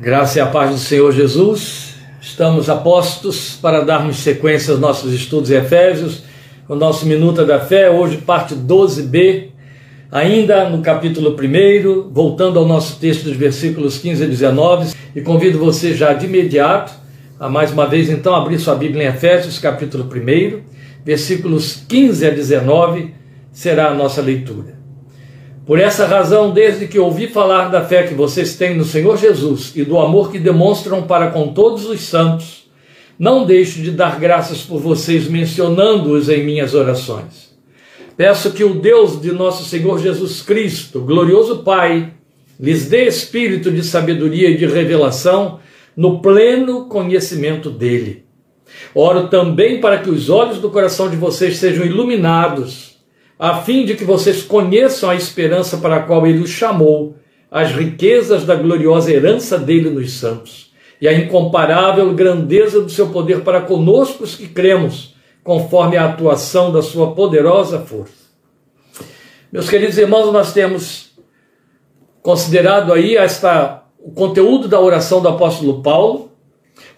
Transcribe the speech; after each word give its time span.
Graça 0.00 0.38
e 0.38 0.40
a 0.40 0.46
paz 0.46 0.70
do 0.70 0.78
Senhor 0.78 1.10
Jesus. 1.10 1.94
Estamos 2.20 2.70
apostos 2.70 3.58
para 3.60 3.80
darmos 3.80 4.18
sequência 4.18 4.70
aos 4.70 4.80
nossos 4.80 5.12
estudos 5.12 5.50
em 5.50 5.56
Efésios, 5.56 6.22
o 6.68 6.76
nosso 6.76 7.04
Minuta 7.04 7.44
da 7.44 7.58
Fé, 7.58 7.90
hoje 7.90 8.18
parte 8.18 8.54
12b, 8.54 9.48
ainda 10.12 10.68
no 10.68 10.82
capítulo 10.82 11.34
1, 11.34 12.10
voltando 12.12 12.60
ao 12.60 12.64
nosso 12.64 13.00
texto 13.00 13.24
dos 13.24 13.36
versículos 13.36 13.98
15 13.98 14.22
a 14.22 14.26
19, 14.28 14.92
e 15.16 15.20
convido 15.20 15.58
você 15.58 15.92
já 15.92 16.12
de 16.12 16.26
imediato 16.26 16.92
a 17.40 17.48
mais 17.48 17.72
uma 17.72 17.86
vez 17.86 18.08
então 18.08 18.36
abrir 18.36 18.60
sua 18.60 18.76
Bíblia 18.76 19.04
em 19.04 19.08
Efésios, 19.08 19.58
capítulo 19.58 20.04
1, 20.04 20.60
versículos 21.04 21.82
15 21.88 22.24
a 22.24 22.30
19, 22.30 23.14
será 23.50 23.88
a 23.88 23.94
nossa 23.94 24.22
leitura. 24.22 24.77
Por 25.68 25.78
essa 25.78 26.06
razão, 26.06 26.50
desde 26.50 26.86
que 26.86 26.98
ouvi 26.98 27.28
falar 27.28 27.68
da 27.68 27.84
fé 27.84 28.04
que 28.04 28.14
vocês 28.14 28.56
têm 28.56 28.74
no 28.74 28.86
Senhor 28.86 29.18
Jesus 29.18 29.70
e 29.76 29.84
do 29.84 29.98
amor 29.98 30.32
que 30.32 30.38
demonstram 30.38 31.02
para 31.02 31.30
com 31.30 31.48
todos 31.48 31.84
os 31.84 32.00
santos, 32.00 32.70
não 33.18 33.44
deixo 33.44 33.82
de 33.82 33.90
dar 33.90 34.18
graças 34.18 34.62
por 34.62 34.80
vocês, 34.80 35.28
mencionando-os 35.28 36.30
em 36.30 36.42
minhas 36.42 36.72
orações. 36.72 37.54
Peço 38.16 38.52
que 38.52 38.64
o 38.64 38.80
Deus 38.80 39.20
de 39.20 39.30
nosso 39.30 39.68
Senhor 39.68 39.98
Jesus 39.98 40.40
Cristo, 40.40 41.02
glorioso 41.02 41.58
Pai, 41.58 42.14
lhes 42.58 42.88
dê 42.88 43.06
espírito 43.06 43.70
de 43.70 43.84
sabedoria 43.84 44.48
e 44.48 44.56
de 44.56 44.64
revelação 44.64 45.60
no 45.94 46.22
pleno 46.22 46.86
conhecimento 46.86 47.68
dele. 47.68 48.24
Oro 48.94 49.28
também 49.28 49.82
para 49.82 49.98
que 49.98 50.08
os 50.08 50.30
olhos 50.30 50.60
do 50.60 50.70
coração 50.70 51.10
de 51.10 51.16
vocês 51.16 51.58
sejam 51.58 51.84
iluminados 51.84 52.87
a 53.38 53.62
fim 53.62 53.84
de 53.84 53.94
que 53.94 54.04
vocês 54.04 54.42
conheçam 54.42 55.08
a 55.08 55.14
esperança 55.14 55.76
para 55.76 55.96
a 55.96 56.02
qual 56.02 56.26
ele 56.26 56.40
os 56.40 56.50
chamou, 56.50 57.16
as 57.50 57.70
riquezas 57.70 58.44
da 58.44 58.54
gloriosa 58.54 59.12
herança 59.12 59.58
dele 59.58 59.88
nos 59.90 60.12
santos, 60.12 60.72
e 61.00 61.06
a 61.06 61.12
incomparável 61.12 62.12
grandeza 62.14 62.82
do 62.82 62.90
seu 62.90 63.08
poder 63.10 63.42
para 63.42 63.60
conosco 63.60 64.24
os 64.24 64.34
que 64.34 64.48
cremos, 64.48 65.14
conforme 65.44 65.96
a 65.96 66.06
atuação 66.06 66.72
da 66.72 66.82
sua 66.82 67.14
poderosa 67.14 67.78
força. 67.78 68.28
Meus 69.50 69.70
queridos 69.70 69.96
irmãos, 69.96 70.32
nós 70.32 70.52
temos 70.52 71.12
considerado 72.20 72.92
aí 72.92 73.16
esta, 73.16 73.84
o 73.98 74.10
conteúdo 74.10 74.68
da 74.68 74.78
oração 74.78 75.22
do 75.22 75.28
apóstolo 75.28 75.80
Paulo, 75.80 76.27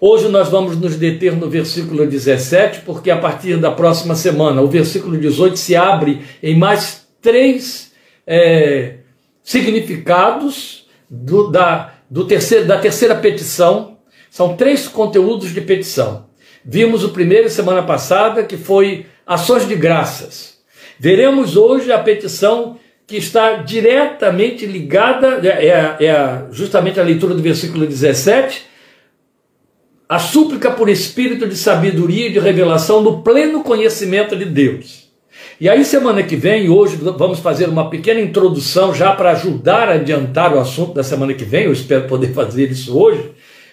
Hoje 0.02 0.28
nós 0.28 0.48
vamos 0.48 0.78
nos 0.78 0.96
deter 0.96 1.36
no 1.36 1.50
versículo 1.50 2.06
17, 2.06 2.80
porque 2.86 3.10
a 3.10 3.18
partir 3.18 3.58
da 3.58 3.70
próxima 3.70 4.14
semana, 4.14 4.62
o 4.62 4.66
versículo 4.66 5.18
18 5.18 5.58
se 5.58 5.76
abre 5.76 6.22
em 6.42 6.56
mais 6.56 7.06
três 7.20 7.92
é, 8.26 8.94
significados 9.42 10.86
do, 11.08 11.50
da, 11.50 11.92
do 12.08 12.24
terceiro, 12.24 12.64
da 12.64 12.78
terceira 12.78 13.14
petição. 13.14 13.98
São 14.30 14.56
três 14.56 14.88
conteúdos 14.88 15.52
de 15.52 15.60
petição. 15.60 16.30
Vimos 16.64 17.04
o 17.04 17.10
primeiro 17.10 17.50
semana 17.50 17.82
passada, 17.82 18.42
que 18.42 18.56
foi 18.56 19.04
ações 19.26 19.68
de 19.68 19.74
graças. 19.74 20.60
Veremos 20.98 21.58
hoje 21.58 21.92
a 21.92 21.98
petição 21.98 22.78
que 23.06 23.18
está 23.18 23.56
diretamente 23.56 24.64
ligada, 24.64 25.46
é, 25.46 25.66
é, 25.66 26.06
é 26.06 26.44
justamente 26.52 26.98
a 26.98 27.02
leitura 27.02 27.34
do 27.34 27.42
versículo 27.42 27.86
17, 27.86 28.69
a 30.10 30.18
súplica 30.18 30.72
por 30.72 30.88
espírito 30.88 31.46
de 31.46 31.56
sabedoria 31.56 32.26
e 32.26 32.32
de 32.32 32.40
revelação 32.40 33.00
no 33.00 33.22
pleno 33.22 33.62
conhecimento 33.62 34.34
de 34.34 34.44
Deus. 34.44 35.08
E 35.60 35.68
aí, 35.68 35.84
semana 35.84 36.20
que 36.24 36.34
vem, 36.34 36.68
hoje, 36.68 36.96
vamos 36.96 37.38
fazer 37.38 37.68
uma 37.68 37.88
pequena 37.88 38.18
introdução 38.20 38.92
já 38.92 39.12
para 39.12 39.30
ajudar 39.30 39.88
a 39.88 39.92
adiantar 39.92 40.52
o 40.52 40.58
assunto 40.58 40.94
da 40.94 41.04
semana 41.04 41.32
que 41.32 41.44
vem, 41.44 41.66
eu 41.66 41.72
espero 41.72 42.08
poder 42.08 42.32
fazer 42.34 42.72
isso 42.72 42.98
hoje. 42.98 43.30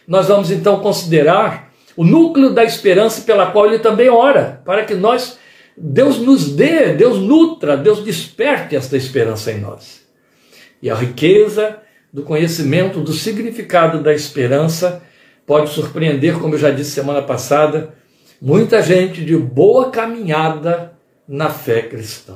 Nós 0.07 0.27
vamos 0.27 0.51
então 0.51 0.79
considerar 0.79 1.73
o 1.95 2.03
núcleo 2.03 2.51
da 2.51 2.63
esperança 2.63 3.21
pela 3.21 3.47
qual 3.47 3.65
ele 3.65 3.79
também 3.79 4.07
ora, 4.07 4.61
para 4.63 4.85
que 4.85 4.93
nós, 4.93 5.39
Deus 5.75 6.19
nos 6.19 6.51
dê, 6.51 6.93
Deus 6.93 7.17
nutra, 7.17 7.75
Deus 7.75 8.03
desperte 8.03 8.75
esta 8.75 8.95
esperança 8.95 9.51
em 9.51 9.59
nós. 9.59 10.03
E 10.83 10.87
a 10.91 10.93
riqueza 10.93 11.79
do 12.13 12.21
conhecimento 12.21 12.99
do 12.99 13.11
significado 13.11 14.03
da 14.03 14.13
esperança 14.13 15.01
pode 15.47 15.69
surpreender, 15.69 16.37
como 16.37 16.55
eu 16.55 16.59
já 16.59 16.69
disse 16.69 16.91
semana 16.91 17.21
passada, 17.21 17.95
muita 18.39 18.83
gente 18.83 19.23
de 19.23 19.37
boa 19.37 19.89
caminhada 19.89 20.91
na 21.25 21.49
fé 21.49 21.83
cristã. 21.83 22.35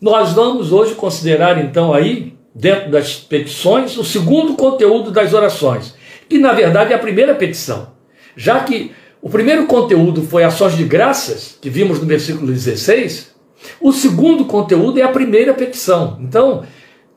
Nós 0.00 0.32
vamos 0.32 0.72
hoje 0.72 0.94
considerar 0.94 1.62
então 1.62 1.92
aí, 1.92 2.34
dentro 2.54 2.92
das 2.92 3.16
petições, 3.16 3.98
o 3.98 4.04
segundo 4.04 4.54
conteúdo 4.54 5.10
das 5.10 5.34
orações, 5.34 5.96
que 6.28 6.38
na 6.38 6.52
verdade 6.52 6.92
é 6.92 6.96
a 6.96 6.98
primeira 6.98 7.34
petição. 7.34 7.88
Já 8.36 8.60
que 8.60 8.92
o 9.20 9.28
primeiro 9.28 9.66
conteúdo 9.66 10.22
foi 10.22 10.44
ações 10.44 10.76
de 10.76 10.84
graças, 10.84 11.58
que 11.60 11.68
vimos 11.68 11.98
no 11.98 12.06
versículo 12.06 12.52
16, 12.52 13.34
o 13.80 13.92
segundo 13.92 14.44
conteúdo 14.44 15.00
é 15.00 15.02
a 15.02 15.08
primeira 15.08 15.52
petição. 15.52 16.18
Então, 16.20 16.62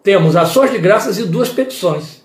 temos 0.01 0.35
ações 0.35 0.71
de 0.71 0.79
graças 0.79 1.19
e 1.19 1.25
duas 1.25 1.49
petições. 1.49 2.23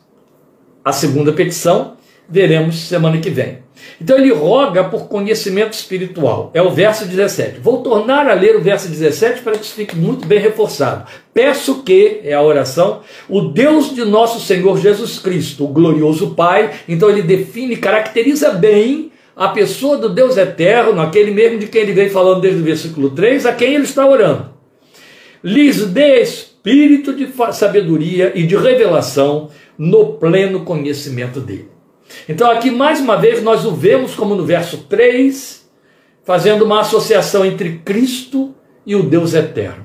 A 0.83 0.93
segunda 0.93 1.33
petição 1.33 1.94
veremos 2.29 2.77
semana 2.77 3.19
que 3.19 3.31
vem. 3.31 3.65
Então 4.01 4.19
ele 4.19 4.33
roga 4.33 4.85
por 4.85 5.09
conhecimento 5.09 5.73
espiritual. 5.73 6.51
É 6.55 6.63
o 6.63 6.71
verso 6.71 7.05
17. 7.05 7.61
Vou 7.61 7.83
tornar 7.83 8.29
a 8.29 8.35
ler 8.35 8.57
o 8.57 8.61
verso 8.61 8.89
17 8.89 9.43
para 9.43 9.53
que 9.53 9.65
isso 9.65 9.75
fique 9.75 9.97
muito 9.97 10.27
bem 10.27 10.39
reforçado. 10.39 11.07
Peço 11.33 11.83
que, 11.83 12.21
é 12.25 12.35
a 12.35 12.43
oração, 12.43 13.01
o 13.29 13.41
Deus 13.41 13.95
de 13.95 14.05
nosso 14.05 14.41
Senhor 14.41 14.79
Jesus 14.79 15.19
Cristo, 15.19 15.65
o 15.65 15.69
glorioso 15.69 16.31
Pai, 16.35 16.73
então 16.89 17.11
ele 17.11 17.23
define, 17.23 17.77
caracteriza 17.77 18.51
bem 18.51 19.13
a 19.37 19.49
pessoa 19.49 19.97
do 19.97 20.09
Deus 20.09 20.37
eterno, 20.37 21.01
aquele 21.01 21.33
mesmo 21.33 21.59
de 21.59 21.67
quem 21.67 21.83
ele 21.83 21.93
vem 21.93 22.09
falando 22.09 22.41
desde 22.41 22.61
o 22.61 22.65
versículo 22.65 23.11
3, 23.11 23.47
a 23.47 23.53
quem 23.53 23.75
ele 23.75 23.85
está 23.85 24.07
orando. 24.07 24.51
Lhes 25.43 25.85
dê 25.87 26.23
espírito 26.23 27.13
de 27.13 27.29
sabedoria 27.53 28.33
e 28.35 28.45
de 28.45 28.57
revelação 28.57 29.51
no 29.77 30.15
pleno 30.15 30.61
conhecimento 30.61 31.41
dele. 31.41 31.74
Então, 32.29 32.51
aqui 32.51 32.71
mais 32.71 33.01
uma 33.01 33.17
vez, 33.17 33.43
nós 33.43 33.65
o 33.65 33.73
vemos 33.73 34.15
como 34.15 34.35
no 34.35 34.45
verso 34.45 34.79
3, 34.89 35.69
fazendo 36.25 36.65
uma 36.65 36.81
associação 36.81 37.45
entre 37.45 37.79
Cristo 37.85 38.55
e 38.87 38.95
o 38.95 39.03
Deus 39.03 39.35
eterno. 39.35 39.85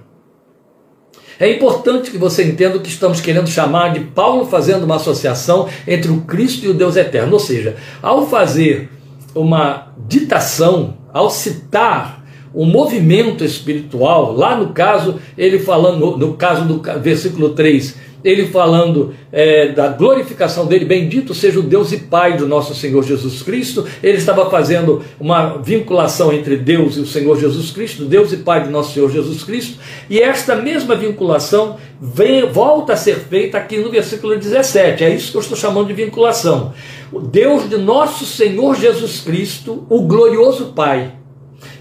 É 1.39 1.49
importante 1.49 2.11
que 2.11 2.17
você 2.17 2.43
entenda 2.43 2.77
o 2.77 2.81
que 2.81 2.89
estamos 2.89 3.21
querendo 3.21 3.47
chamar 3.47 3.93
de 3.93 4.01
Paulo 4.01 4.45
fazendo 4.45 4.83
uma 4.83 4.97
associação 4.97 5.69
entre 5.87 6.11
o 6.11 6.21
Cristo 6.21 6.65
e 6.65 6.69
o 6.69 6.73
Deus 6.73 6.97
eterno. 6.97 7.31
Ou 7.31 7.39
seja, 7.39 7.77
ao 8.01 8.27
fazer 8.27 8.89
uma 9.33 9.93
ditação, 10.05 10.97
ao 11.13 11.29
citar 11.29 12.25
um 12.53 12.65
movimento 12.65 13.45
espiritual, 13.45 14.33
lá 14.33 14.57
no 14.57 14.73
caso, 14.73 15.19
ele 15.37 15.59
falando, 15.59 16.17
no, 16.17 16.33
caso 16.33 16.65
do 16.65 16.81
versículo 16.99 17.49
3, 17.51 17.95
ele 18.23 18.47
falando 18.47 19.13
é, 19.31 19.69
da 19.69 19.87
glorificação 19.87 20.65
dele, 20.65 20.85
bendito 20.85 21.33
seja 21.33 21.59
o 21.59 21.63
Deus 21.63 21.91
e 21.91 21.97
Pai 21.97 22.35
do 22.35 22.47
nosso 22.47 22.75
Senhor 22.75 23.03
Jesus 23.03 23.41
Cristo. 23.41 23.85
Ele 24.03 24.17
estava 24.17 24.49
fazendo 24.49 25.01
uma 25.19 25.57
vinculação 25.57 26.33
entre 26.33 26.57
Deus 26.57 26.97
e 26.97 26.99
o 26.99 27.05
Senhor 27.05 27.39
Jesus 27.39 27.71
Cristo, 27.71 28.05
Deus 28.05 28.33
e 28.33 28.37
Pai 28.37 28.63
do 28.63 28.69
nosso 28.69 28.93
Senhor 28.93 29.11
Jesus 29.11 29.43
Cristo, 29.43 29.79
e 30.09 30.19
esta 30.19 30.55
mesma 30.55 30.95
vinculação 30.95 31.77
vem, 32.01 32.45
volta 32.47 32.93
a 32.93 32.97
ser 32.97 33.15
feita 33.15 33.57
aqui 33.57 33.77
no 33.77 33.89
versículo 33.89 34.37
17. 34.37 35.03
É 35.03 35.13
isso 35.13 35.31
que 35.31 35.37
eu 35.37 35.41
estou 35.41 35.57
chamando 35.57 35.87
de 35.87 35.93
vinculação. 35.93 36.73
O 37.11 37.19
Deus 37.19 37.69
de 37.69 37.77
nosso 37.77 38.25
Senhor 38.25 38.75
Jesus 38.75 39.21
Cristo, 39.21 39.85
o 39.89 40.01
glorioso 40.01 40.73
Pai. 40.75 41.13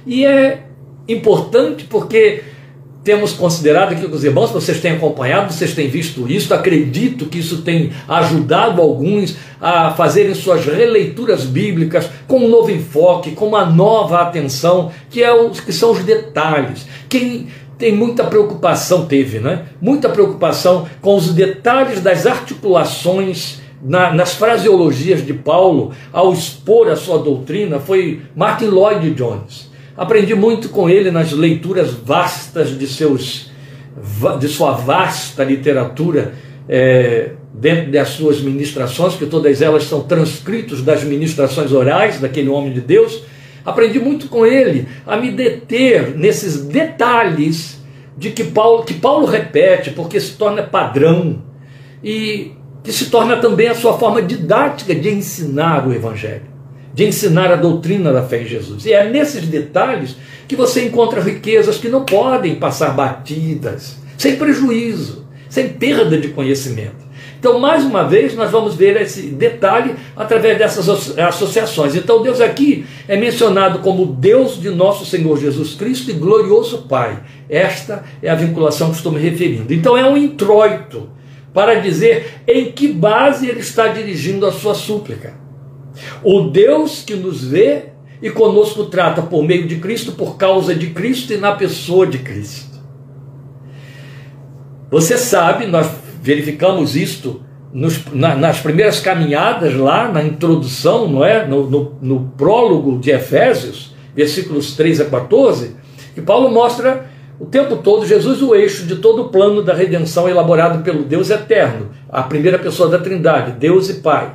E 0.06 0.24
é 0.24 0.66
importante 1.08 1.84
porque 1.84 2.42
temos 3.08 3.32
considerado 3.32 3.92
aqui 3.92 4.06
com 4.06 4.14
os 4.14 4.22
irmãos, 4.22 4.50
vocês 4.50 4.82
têm 4.82 4.92
acompanhado, 4.92 5.50
vocês 5.50 5.72
têm 5.72 5.88
visto 5.88 6.30
isso, 6.30 6.52
acredito 6.52 7.24
que 7.24 7.38
isso 7.38 7.62
tem 7.62 7.90
ajudado 8.06 8.82
alguns 8.82 9.34
a 9.58 9.92
fazerem 9.92 10.34
suas 10.34 10.66
releituras 10.66 11.46
bíblicas 11.46 12.06
com 12.26 12.40
um 12.40 12.48
novo 12.50 12.70
enfoque, 12.70 13.30
com 13.30 13.48
uma 13.48 13.64
nova 13.64 14.20
atenção, 14.20 14.92
que, 15.08 15.22
é 15.22 15.32
os, 15.32 15.58
que 15.58 15.72
são 15.72 15.92
os 15.92 16.00
detalhes. 16.00 16.86
Quem 17.08 17.48
tem 17.78 17.96
muita 17.96 18.24
preocupação, 18.24 19.06
teve, 19.06 19.38
né? 19.38 19.62
Muita 19.80 20.10
preocupação 20.10 20.86
com 21.00 21.16
os 21.16 21.32
detalhes 21.32 22.02
das 22.02 22.26
articulações 22.26 23.58
na, 23.82 24.12
nas 24.12 24.34
fraseologias 24.34 25.24
de 25.24 25.32
Paulo 25.32 25.92
ao 26.12 26.30
expor 26.30 26.90
a 26.90 26.96
sua 26.96 27.18
doutrina 27.18 27.80
foi 27.80 28.20
Martin 28.36 28.66
Lloyd 28.66 29.14
Jones. 29.14 29.67
Aprendi 29.98 30.34
muito 30.34 30.68
com 30.68 30.88
ele 30.88 31.10
nas 31.10 31.32
leituras 31.32 31.92
vastas 31.92 32.78
de, 32.78 32.86
seus, 32.86 33.50
de 34.38 34.48
sua 34.48 34.72
vasta 34.72 35.42
literatura, 35.42 36.34
é, 36.68 37.32
dentro 37.52 37.90
das 37.90 38.10
suas 38.10 38.40
ministrações, 38.40 39.16
que 39.16 39.26
todas 39.26 39.60
elas 39.60 39.84
são 39.84 40.02
transcritos 40.02 40.82
das 40.82 41.02
ministrações 41.02 41.72
orais 41.72 42.20
daquele 42.20 42.48
homem 42.48 42.72
de 42.72 42.80
Deus. 42.80 43.24
Aprendi 43.66 43.98
muito 43.98 44.28
com 44.28 44.46
ele 44.46 44.86
a 45.04 45.16
me 45.16 45.32
deter 45.32 46.16
nesses 46.16 46.64
detalhes 46.64 47.82
de 48.16 48.30
que 48.30 48.44
Paulo, 48.44 48.84
que 48.84 48.94
Paulo 48.94 49.26
repete, 49.26 49.90
porque 49.90 50.20
se 50.20 50.36
torna 50.36 50.62
padrão. 50.62 51.42
E 52.02 52.52
que 52.84 52.92
se 52.92 53.10
torna 53.10 53.36
também 53.36 53.68
a 53.68 53.74
sua 53.74 53.98
forma 53.98 54.22
didática 54.22 54.94
de 54.94 55.10
ensinar 55.10 55.86
o 55.86 55.92
Evangelho, 55.92 56.42
de 56.98 57.04
ensinar 57.04 57.52
a 57.52 57.54
doutrina 57.54 58.12
da 58.12 58.24
fé 58.24 58.42
em 58.42 58.46
Jesus. 58.46 58.84
E 58.84 58.92
é 58.92 59.08
nesses 59.08 59.46
detalhes 59.46 60.16
que 60.48 60.56
você 60.56 60.84
encontra 60.84 61.20
riquezas 61.20 61.78
que 61.78 61.88
não 61.88 62.04
podem 62.04 62.56
passar 62.56 62.90
batidas, 62.90 63.98
sem 64.16 64.34
prejuízo, 64.34 65.24
sem 65.48 65.68
perda 65.68 66.18
de 66.18 66.26
conhecimento. 66.30 67.06
Então, 67.38 67.60
mais 67.60 67.84
uma 67.84 68.02
vez, 68.02 68.34
nós 68.34 68.50
vamos 68.50 68.74
ver 68.74 69.00
esse 69.00 69.28
detalhe 69.28 69.94
através 70.16 70.58
dessas 70.58 70.88
associações. 71.16 71.94
Então, 71.94 72.20
Deus 72.20 72.40
aqui 72.40 72.84
é 73.06 73.16
mencionado 73.16 73.78
como 73.78 74.04
Deus 74.04 74.60
de 74.60 74.70
nosso 74.70 75.06
Senhor 75.06 75.38
Jesus 75.38 75.74
Cristo 75.74 76.10
e 76.10 76.14
glorioso 76.14 76.78
Pai. 76.88 77.22
Esta 77.48 78.02
é 78.20 78.28
a 78.28 78.34
vinculação 78.34 78.90
que 78.90 78.96
estou 78.96 79.12
me 79.12 79.20
referindo. 79.20 79.72
Então, 79.72 79.96
é 79.96 80.04
um 80.04 80.16
introito 80.16 81.08
para 81.54 81.76
dizer 81.76 82.40
em 82.44 82.72
que 82.72 82.88
base 82.88 83.48
ele 83.48 83.60
está 83.60 83.86
dirigindo 83.86 84.44
a 84.44 84.50
sua 84.50 84.74
súplica. 84.74 85.46
O 86.22 86.42
Deus 86.42 87.02
que 87.02 87.14
nos 87.14 87.44
vê 87.44 87.86
e 88.20 88.30
conosco 88.30 88.84
trata 88.86 89.22
por 89.22 89.44
meio 89.44 89.66
de 89.66 89.76
Cristo, 89.76 90.12
por 90.12 90.36
causa 90.36 90.74
de 90.74 90.88
Cristo 90.88 91.32
e 91.32 91.36
na 91.36 91.52
pessoa 91.52 92.06
de 92.06 92.18
Cristo. 92.18 92.78
Você 94.90 95.16
sabe, 95.16 95.66
nós 95.66 95.88
verificamos 96.22 96.96
isto 96.96 97.42
nos, 97.72 98.04
na, 98.12 98.34
nas 98.34 98.60
primeiras 98.60 99.00
caminhadas 99.00 99.74
lá 99.74 100.10
na 100.10 100.22
introdução, 100.22 101.08
não 101.08 101.24
é? 101.24 101.46
No, 101.46 101.68
no, 101.68 101.96
no, 102.00 102.20
prólogo 102.36 102.98
de 102.98 103.10
Efésios, 103.10 103.94
versículos 104.14 104.74
3 104.74 105.02
a 105.02 105.04
14, 105.04 105.76
que 106.14 106.22
Paulo 106.22 106.50
mostra 106.50 107.06
o 107.38 107.46
tempo 107.46 107.76
todo 107.76 108.06
Jesus 108.06 108.42
o 108.42 108.54
eixo 108.54 108.84
de 108.86 108.96
todo 108.96 109.22
o 109.22 109.28
plano 109.28 109.62
da 109.62 109.74
redenção 109.74 110.28
elaborado 110.28 110.82
pelo 110.82 111.04
Deus 111.04 111.30
eterno, 111.30 111.90
a 112.08 112.22
primeira 112.22 112.58
pessoa 112.58 112.88
da 112.88 112.98
Trindade, 112.98 113.52
Deus 113.52 113.88
e 113.90 113.94
Pai. 113.94 114.34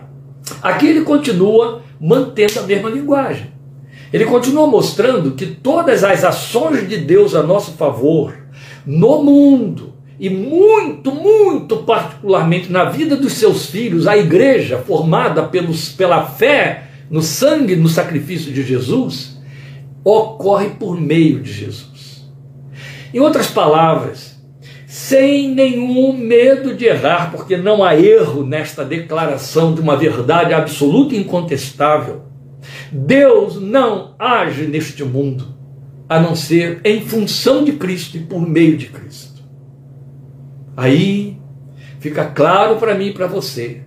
Aqui 0.61 0.87
ele 0.87 1.01
continua 1.01 1.81
mantendo 1.99 2.59
a 2.59 2.63
mesma 2.63 2.89
linguagem. 2.89 3.51
Ele 4.11 4.25
continua 4.25 4.67
mostrando 4.67 5.31
que 5.31 5.45
todas 5.45 6.03
as 6.03 6.23
ações 6.23 6.87
de 6.87 6.97
Deus 6.97 7.33
a 7.33 7.41
nosso 7.41 7.71
favor 7.73 8.35
no 8.85 9.23
mundo 9.23 9.93
e 10.19 10.29
muito, 10.29 11.11
muito 11.11 11.77
particularmente 11.77 12.71
na 12.71 12.85
vida 12.85 13.15
dos 13.15 13.33
seus 13.33 13.65
filhos, 13.65 14.07
a 14.07 14.15
igreja 14.15 14.77
formada 14.77 15.43
pelos, 15.43 15.89
pela 15.89 16.25
fé 16.25 16.87
no 17.09 17.21
sangue, 17.21 17.75
no 17.75 17.89
sacrifício 17.89 18.51
de 18.51 18.63
Jesus, 18.63 19.37
ocorre 20.03 20.69
por 20.71 20.99
meio 20.99 21.41
de 21.41 21.51
Jesus. 21.51 22.23
Em 23.13 23.19
outras 23.19 23.47
palavras, 23.47 24.32
sem 24.93 25.49
nenhum 25.49 26.13
medo 26.13 26.75
de 26.75 26.85
errar, 26.85 27.31
porque 27.31 27.57
não 27.57 27.83
há 27.83 27.99
erro 27.99 28.45
nesta 28.45 28.85
declaração 28.85 29.73
de 29.73 29.81
uma 29.81 29.97
verdade 29.97 30.53
absoluta 30.53 31.15
e 31.15 31.17
incontestável. 31.17 32.21
Deus 32.91 33.59
não 33.59 34.13
age 34.19 34.67
neste 34.67 35.03
mundo 35.03 35.47
a 36.07 36.19
não 36.19 36.35
ser 36.35 36.79
em 36.85 37.01
função 37.01 37.63
de 37.63 37.71
Cristo 37.71 38.17
e 38.17 38.19
por 38.19 38.47
meio 38.47 38.77
de 38.77 38.85
Cristo. 38.85 39.41
Aí 40.77 41.39
fica 41.99 42.25
claro 42.25 42.75
para 42.75 42.93
mim 42.93 43.07
e 43.07 43.13
para 43.13 43.25
você. 43.25 43.81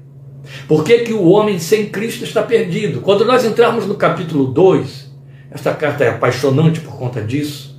Por 0.66 0.82
que, 0.82 0.98
que 1.04 1.12
o 1.12 1.28
homem 1.28 1.60
sem 1.60 1.86
Cristo 1.86 2.24
está 2.24 2.42
perdido? 2.42 3.00
Quando 3.00 3.24
nós 3.24 3.44
entrarmos 3.44 3.86
no 3.86 3.94
capítulo 3.94 4.46
2, 4.46 5.08
esta 5.52 5.72
carta 5.72 6.02
é 6.02 6.08
apaixonante 6.08 6.80
por 6.80 6.98
conta 6.98 7.22
disso. 7.22 7.75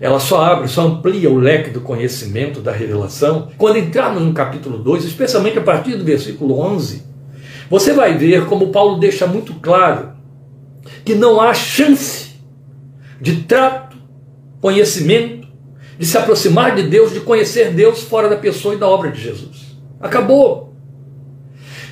Ela 0.00 0.20
só 0.20 0.44
abre, 0.44 0.68
só 0.68 0.82
amplia 0.82 1.28
o 1.28 1.38
leque 1.38 1.70
do 1.70 1.80
conhecimento, 1.80 2.60
da 2.60 2.70
revelação. 2.70 3.48
Quando 3.58 3.78
entrarmos 3.78 4.22
no 4.22 4.32
capítulo 4.32 4.78
2, 4.78 5.04
especialmente 5.04 5.58
a 5.58 5.62
partir 5.62 5.96
do 5.96 6.04
versículo 6.04 6.58
11, 6.60 7.02
você 7.68 7.92
vai 7.92 8.16
ver 8.16 8.46
como 8.46 8.68
Paulo 8.68 8.98
deixa 8.98 9.26
muito 9.26 9.54
claro 9.54 10.12
que 11.04 11.14
não 11.14 11.40
há 11.40 11.52
chance 11.52 12.36
de 13.20 13.42
trato, 13.42 13.96
conhecimento, 14.60 15.48
de 15.98 16.06
se 16.06 16.16
aproximar 16.16 16.76
de 16.76 16.84
Deus, 16.84 17.12
de 17.12 17.20
conhecer 17.20 17.72
Deus 17.72 18.02
fora 18.02 18.28
da 18.28 18.36
pessoa 18.36 18.74
e 18.74 18.78
da 18.78 18.88
obra 18.88 19.10
de 19.10 19.20
Jesus. 19.20 19.76
Acabou. 20.00 20.72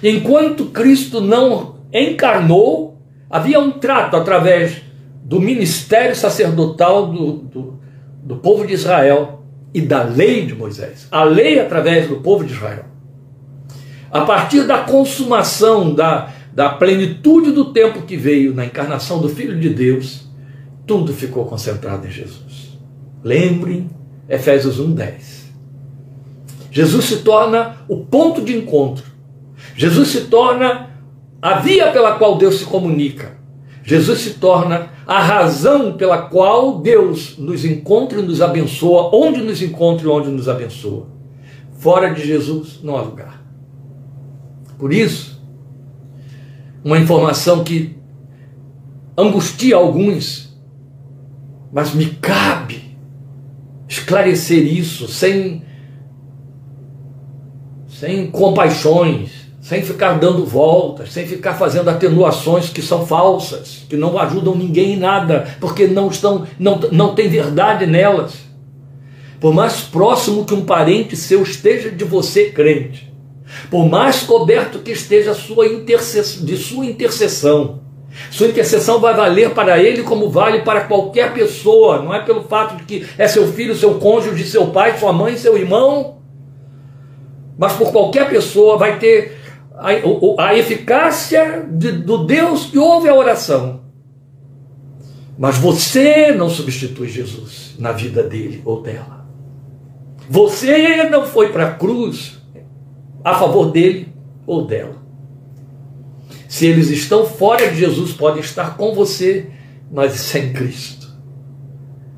Enquanto 0.01 0.67
Cristo 0.67 1.21
não 1.21 1.77
encarnou, 1.93 2.99
havia 3.29 3.59
um 3.59 3.73
trato 3.73 4.17
através 4.17 4.83
do 5.25 5.41
ministério 5.41 6.15
sacerdotal 6.15 7.09
do, 7.09 7.33
do, 7.33 7.76
do 8.27 8.37
povo 8.37 8.67
de 8.67 8.75
Israel 8.75 9.45
e 9.73 9.81
da 9.81 10.03
lei 10.03 10.45
de 10.45 10.55
Moisés. 10.55 11.07
A 11.13 11.23
lei 11.23 11.61
através 11.61 12.09
do 12.09 12.17
povo 12.17 12.45
de 12.45 12.53
Israel. 12.53 12.87
A 14.11 14.23
partir 14.23 14.67
da 14.67 14.79
consumação, 14.79 15.95
da, 15.95 16.33
da 16.53 16.71
plenitude 16.71 17.53
do 17.53 17.73
tempo 17.73 18.03
que 18.03 18.17
veio 18.17 18.53
na 18.53 18.65
encarnação 18.65 19.21
do 19.21 19.29
Filho 19.29 19.59
de 19.59 19.69
Deus, 19.69 20.29
tudo 20.85 21.13
ficou 21.13 21.45
concentrado 21.45 22.07
em 22.07 22.11
Jesus. 22.11 22.77
Lembrem 23.23 23.89
Efésios 24.29 24.81
1:10. 24.81 25.47
Jesus 26.73 27.05
se 27.05 27.19
torna 27.19 27.77
o 27.89 27.99
ponto 28.05 28.43
de 28.43 28.57
encontro. 28.57 29.05
Jesus 29.77 30.09
se 30.09 30.23
torna 30.23 30.91
a 31.41 31.61
via 31.61 31.93
pela 31.93 32.19
qual 32.19 32.37
Deus 32.39 32.57
se 32.57 32.65
comunica. 32.65 33.37
Jesus 33.85 34.21
se 34.21 34.31
torna 34.35 34.91
a 35.07 35.21
razão 35.23 35.97
pela 35.97 36.23
qual 36.23 36.81
Deus 36.81 37.39
nos 37.39 37.65
encontra 37.65 38.19
e 38.19 38.23
nos 38.23 38.43
abençoa, 38.43 39.11
onde 39.15 39.41
nos 39.41 39.63
encontra 39.63 40.07
e 40.07 40.11
onde 40.11 40.29
nos 40.29 40.49
abençoa. 40.49 41.07
Fora 41.79 42.13
de 42.13 42.27
Jesus 42.27 42.81
não 42.83 42.97
há 42.97 43.03
lugar. 43.03 43.45
Por 44.77 44.93
isso, 44.93 45.41
uma 46.85 46.99
informação 46.99 47.63
que 47.63 47.97
angustia 49.17 49.77
alguns, 49.77 50.55
mas 51.73 51.95
me 51.95 52.07
cabe 52.07 52.97
esclarecer 53.89 54.67
isso 54.67 55.09
sem 55.09 55.65
sem 57.89 58.31
compaixões, 58.31 59.46
sem 59.67 59.83
ficar 59.83 60.13
dando 60.13 60.47
voltas, 60.47 61.13
sem 61.13 61.27
ficar 61.27 61.55
fazendo 61.55 61.91
atenuações 61.91 62.69
que 62.69 62.81
são 62.81 63.05
falsas, 63.05 63.85
que 63.89 63.97
não 63.97 64.17
ajudam 64.17 64.55
ninguém 64.55 64.93
em 64.93 64.97
nada, 64.97 65.57
porque 65.61 65.89
não 65.89 66.07
estão 66.07 66.47
não, 66.57 66.79
não 66.93 67.17
tem 67.17 67.29
verdade 67.29 67.85
nelas. 67.85 68.35
Por 69.41 69.53
mais 69.53 69.81
próximo 69.81 70.45
que 70.45 70.55
um 70.55 70.65
parente 70.65 71.17
seu 71.17 71.43
esteja 71.43 71.91
de 71.91 72.05
você 72.05 72.51
crente, 72.51 73.13
por 73.69 73.89
mais 73.89 74.21
coberto 74.21 74.79
que 74.79 74.93
esteja 74.93 75.35
sua 75.35 75.67
de 75.69 76.57
sua 76.57 76.87
intercessão, 76.87 77.81
sua 78.31 78.47
intercessão 78.47 79.01
vai 79.01 79.15
valer 79.15 79.51
para 79.51 79.83
ele 79.83 80.05
como 80.05 80.31
vale 80.31 80.61
para 80.61 80.83
qualquer 80.83 81.35
pessoa, 81.35 82.01
não 82.01 82.15
é 82.15 82.21
pelo 82.21 82.45
fato 82.45 82.77
de 82.77 82.85
que 82.85 83.07
é 83.19 83.27
seu 83.27 83.53
filho, 83.53 83.75
seu 83.75 83.95
cônjuge, 83.95 84.45
seu 84.45 84.69
pai, 84.69 84.97
sua 84.97 85.13
mãe, 85.13 85.37
seu 85.37 85.59
irmão, 85.59 86.19
mas 87.59 87.73
por 87.73 87.91
qualquer 87.91 88.29
pessoa 88.29 88.79
vai 88.79 88.99
ter 89.01 89.36
a, 89.77 90.47
a 90.49 90.55
eficácia 90.57 91.67
de, 91.71 91.93
do 91.93 92.25
Deus 92.25 92.67
que 92.67 92.79
ouve 92.79 93.09
a 93.09 93.15
oração. 93.15 93.81
Mas 95.39 95.59
você 95.59 96.33
não 96.33 96.49
substitui 96.49 97.09
Jesus 97.09 97.75
na 97.79 97.93
vida 97.93 98.23
dele 98.23 98.63
ou 98.65 98.83
dela. 98.83 99.27
Você 100.29 101.09
não 101.11 101.27
foi 101.27 101.53
para 101.53 101.69
a 101.69 101.75
cruz 101.75 102.39
a 103.23 103.39
favor 103.39 103.71
dele 103.71 104.09
ou 104.47 104.67
dela. 104.67 104.97
Se 106.49 106.67
eles 106.67 106.89
estão 106.89 107.27
fora 107.27 107.69
de 107.69 107.77
Jesus, 107.77 108.13
podem 108.13 108.41
estar 108.41 108.77
com 108.77 108.95
você, 108.95 109.51
mas 109.93 110.13
sem 110.15 110.53
Cristo. 110.53 110.96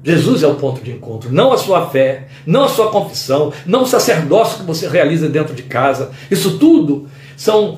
Jesus 0.08 0.42
é 0.42 0.46
o 0.46 0.54
ponto 0.54 0.80
de 0.80 0.90
encontro, 0.90 1.30
não 1.30 1.52
a 1.52 1.58
sua 1.58 1.90
fé, 1.90 2.28
não 2.46 2.64
a 2.64 2.68
sua 2.68 2.90
confissão, 2.90 3.52
não 3.66 3.82
o 3.82 3.86
sacerdócio 3.86 4.60
que 4.60 4.64
você 4.64 4.88
realiza 4.88 5.28
dentro 5.28 5.54
de 5.54 5.64
casa. 5.64 6.12
Isso 6.30 6.56
tudo 6.56 7.06
são 7.36 7.76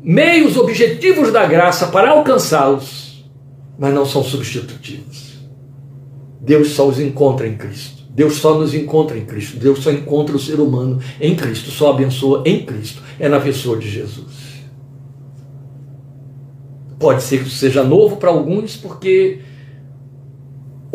meios 0.00 0.56
objetivos 0.56 1.30
da 1.30 1.44
graça 1.44 1.88
para 1.88 2.08
alcançá-los, 2.08 3.22
mas 3.78 3.92
não 3.92 4.06
são 4.06 4.24
substitutivos. 4.24 5.34
Deus 6.40 6.70
só 6.70 6.88
os 6.88 6.98
encontra 6.98 7.46
em 7.46 7.54
Cristo. 7.54 8.04
Deus 8.08 8.36
só 8.36 8.58
nos 8.58 8.72
encontra 8.72 9.18
em 9.18 9.26
Cristo. 9.26 9.58
Deus 9.58 9.80
só 9.80 9.90
encontra 9.90 10.34
o 10.34 10.40
ser 10.40 10.58
humano 10.58 11.00
em 11.20 11.36
Cristo, 11.36 11.70
só 11.70 11.90
abençoa 11.90 12.44
em 12.46 12.64
Cristo. 12.64 13.02
É 13.20 13.28
na 13.28 13.40
pessoa 13.40 13.76
de 13.76 13.90
Jesus. 13.90 14.46
Pode 16.98 17.22
ser 17.22 17.44
que 17.44 17.50
seja 17.50 17.84
novo 17.84 18.16
para 18.16 18.30
alguns, 18.30 18.74
porque 18.74 19.42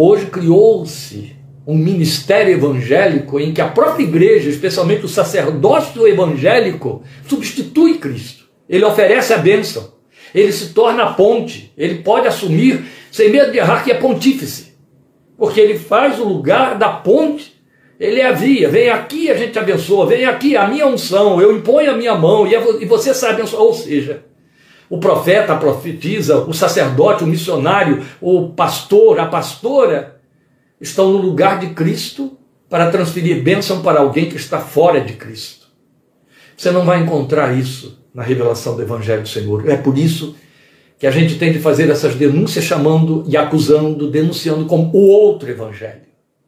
hoje 0.02 0.26
criou-se 0.26 1.36
um 1.66 1.78
ministério 1.78 2.54
evangélico 2.54 3.40
em 3.40 3.54
que 3.54 3.62
a 3.62 3.68
própria 3.68 4.04
igreja, 4.04 4.50
especialmente 4.50 5.06
o 5.06 5.10
sacerdócio 5.10 6.08
evangélico, 6.08 7.04
substitui 7.28 7.98
Cristo. 7.98 8.46
Ele 8.68 8.84
oferece 8.84 9.34
a 9.34 9.38
bênção, 9.38 9.94
ele 10.34 10.52
se 10.52 10.74
torna 10.74 11.04
a 11.04 11.14
ponte, 11.14 11.72
ele 11.78 11.96
pode 11.96 12.28
assumir, 12.28 12.84
sem 13.12 13.30
medo 13.30 13.52
de 13.52 13.58
errar, 13.58 13.84
que 13.84 13.92
é 13.92 13.96
pontífice, 13.96 14.74
porque 15.38 15.60
ele 15.60 15.78
faz 15.78 16.20
o 16.20 16.24
lugar 16.24 16.78
da 16.78 16.90
ponte. 16.90 17.60
Ele 18.00 18.20
havia, 18.20 18.68
vem 18.68 18.90
aqui 18.90 19.30
a 19.30 19.36
gente 19.36 19.60
abençoa, 19.60 20.08
vem 20.08 20.26
aqui 20.26 20.58
a 20.58 20.68
minha 20.68 20.88
unção, 20.88 21.40
eu 21.40 21.56
imponho 21.56 21.92
a 21.92 21.96
minha 21.96 22.16
mão. 22.16 22.48
E 22.48 22.86
você 22.86 23.14
sabe 23.14 23.34
abençoar. 23.34 23.62
Ou 23.62 23.74
seja, 23.76 24.24
o 24.92 24.98
profeta, 24.98 25.56
profetiza, 25.56 26.40
o 26.40 26.54
sacerdote, 26.54 27.24
o 27.24 27.28
missionário, 27.28 28.06
o 28.20 28.50
pastor, 28.50 29.22
a 29.22 29.26
pastora 29.26 30.20
estão 30.82 31.14
no 31.14 31.18
lugar 31.18 31.60
de 31.60 31.68
Cristo 31.68 32.38
para 32.70 32.92
transferir 32.92 33.42
bênção 33.42 33.82
para 33.82 34.02
alguém 34.02 34.28
que 34.28 34.36
está 34.36 34.60
fora 34.60 35.00
de 35.00 35.14
Cristo. 35.14 35.68
Você 36.58 36.72
não 36.72 36.84
vai 36.84 37.00
encontrar 37.00 37.58
isso 37.58 38.04
na 38.14 38.22
revelação 38.22 38.76
do 38.76 38.82
Evangelho 38.82 39.22
do 39.22 39.30
Senhor. 39.30 39.70
É 39.70 39.78
por 39.78 39.98
isso 39.98 40.36
que 41.00 41.08
a 41.08 41.12
gente 41.12 41.38
tem 41.38 41.54
de 41.54 41.60
fazer 41.60 41.90
essas 41.90 42.14
denúncias 42.16 42.66
chamando 42.66 43.24
e 43.30 43.38
acusando, 43.38 44.12
denunciando 44.12 44.66
como 44.66 44.92
o 44.94 45.08
outro 45.08 45.50
Evangelho. 45.50 46.02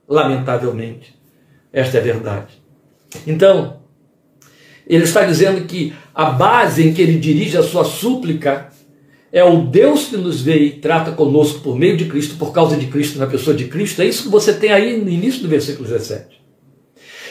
Lamentavelmente. 0.06 1.18
Esta 1.72 1.98
é 1.98 2.02
a 2.02 2.04
verdade. 2.04 2.62
Então, 3.26 3.78
ele 4.88 5.04
está 5.04 5.24
dizendo 5.24 5.66
que 5.66 5.94
a 6.14 6.26
base 6.26 6.88
em 6.88 6.94
que 6.94 7.02
ele 7.02 7.18
dirige 7.18 7.58
a 7.58 7.64
sua 7.64 7.86
súplica 7.86 8.70
é 9.32 9.44
o 9.44 9.62
Deus 9.62 10.06
que 10.06 10.18
nos 10.18 10.42
vê 10.42 10.58
e 10.60 10.72
trata 10.72 11.12
conosco 11.12 11.62
por 11.62 11.78
meio 11.78 11.98
de 11.98 12.06
Cristo, 12.06 12.36
por 12.36 12.52
causa 12.52 12.78
de 12.78 12.86
Cristo, 12.88 13.18
na 13.18 13.26
pessoa 13.26 13.56
de 13.56 13.66
Cristo. 13.66 14.02
É 14.02 14.06
isso 14.06 14.24
que 14.24 14.30
você 14.30 14.54
tem 14.54 14.72
aí 14.72 14.98
no 14.98 15.10
início 15.10 15.42
do 15.42 15.48
versículo 15.48 15.88
17. 15.88 16.42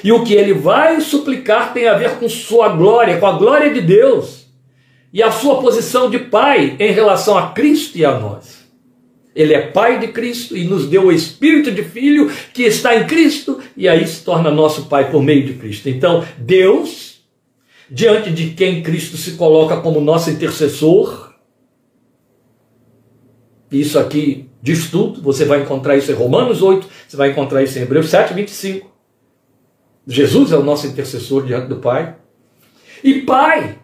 E 0.03 0.11
o 0.11 0.25
que 0.25 0.35
ele 0.35 0.53
vai 0.53 1.01
suplicar 1.01 1.73
tem 1.73 1.87
a 1.87 1.95
ver 1.95 2.17
com 2.17 2.29
sua 2.29 2.71
glória, 2.71 3.19
com 3.19 3.27
a 3.27 3.39
glória 3.39 3.73
de 3.73 3.81
Deus 3.81 4.47
e 5.13 5.23
a 5.23 5.31
sua 5.31 5.61
posição 5.61 6.11
de 6.11 6.19
pai 6.19 6.75
em 6.81 6.93
relação 6.93 7.39
a 7.39 7.49
Cristo 7.51 7.97
e 7.97 8.05
a 8.05 8.19
nós. 8.19 8.63
Ele 9.35 9.55
é 9.55 9.63
Pai 9.63 9.99
de 9.99 10.09
Cristo 10.09 10.57
e 10.57 10.65
nos 10.65 10.87
deu 10.87 11.07
o 11.07 11.13
Espírito 11.13 11.71
de 11.71 11.83
Filho 11.83 12.31
que 12.53 12.65
está 12.65 12.97
em 12.97 13.07
Cristo 13.07 13.61
e 13.77 13.89
aí 13.89 14.07
se 14.07 14.23
torna 14.25 14.51
nosso 14.51 14.87
Pai 14.87 15.11
por 15.11 15.23
meio 15.23 15.47
de 15.47 15.55
Cristo. 15.55 15.89
Então, 15.89 16.23
Deus, 16.37 17.12
diante 17.93 18.31
de 18.31 18.51
quem 18.51 18.83
Cristo 18.83 19.19
se 19.19 19.33
coloca 19.33 19.77
como 19.83 20.01
nosso 20.01 20.31
intercessor, 20.31 21.35
isso 23.71 23.99
aqui 23.99 24.49
diz 24.63 24.91
tudo, 24.91 25.21
você 25.21 25.45
vai 25.45 25.61
encontrar 25.61 25.97
isso 25.97 26.11
em 26.11 26.15
Romanos 26.15 26.63
8, 26.63 26.89
você 27.07 27.17
vai 27.19 27.31
encontrar 27.31 27.63
isso 27.63 27.79
em 27.79 27.83
Hebreus 27.83 28.09
7, 28.09 28.33
25. 28.33 28.91
Jesus 30.07 30.53
é 30.53 30.57
o 30.57 30.63
nosso 30.63 30.87
intercessor 30.87 31.45
diante 31.45 31.69
do 31.69 31.77
Pai. 31.77 32.17
E 33.05 33.21
Pai, 33.21 33.79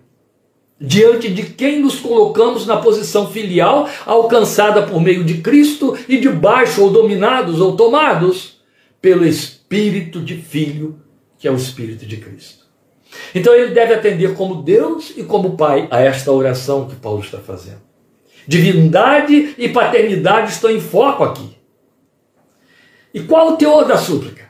diante 0.81 1.29
de 1.29 1.43
quem 1.43 1.81
nos 1.81 2.01
colocamos 2.01 2.67
na 2.67 2.79
posição 2.79 3.31
filial, 3.31 3.89
alcançada 4.07 4.83
por 4.83 5.03
meio 5.03 5.23
de 5.23 5.43
Cristo 5.43 5.99
e 6.09 6.19
debaixo 6.19 6.83
ou 6.83 6.91
dominados 6.91 7.61
ou 7.61 7.77
tomados 7.77 8.63
pelo 9.03 9.27
Espírito 9.27 10.21
de 10.21 10.37
Filho, 10.37 10.99
que 11.39 11.47
é 11.47 11.51
o 11.51 11.57
Espírito 11.57 12.07
de 12.07 12.17
Cristo. 12.17 12.68
Então 13.35 13.55
ele 13.55 13.73
deve 13.75 13.95
atender 13.95 14.35
como 14.35 14.63
Deus 14.63 15.13
e 15.17 15.23
como 15.23 15.57
Pai 15.57 15.89
a 15.91 16.01
esta 16.01 16.33
oração 16.33 16.89
que 16.89 16.97
Paulo 16.97 17.21
está 17.21 17.39
fazendo. 17.39 17.81
Divindade 18.47 19.55
e 19.59 19.69
paternidade 19.69 20.53
estão 20.53 20.71
em 20.71 20.81
foco 20.81 21.23
aqui. 21.23 21.57
E 23.13 23.21
qual 23.21 23.53
o 23.53 23.57
teor 23.57 23.85
da 23.87 23.97
súplica? 23.97 24.45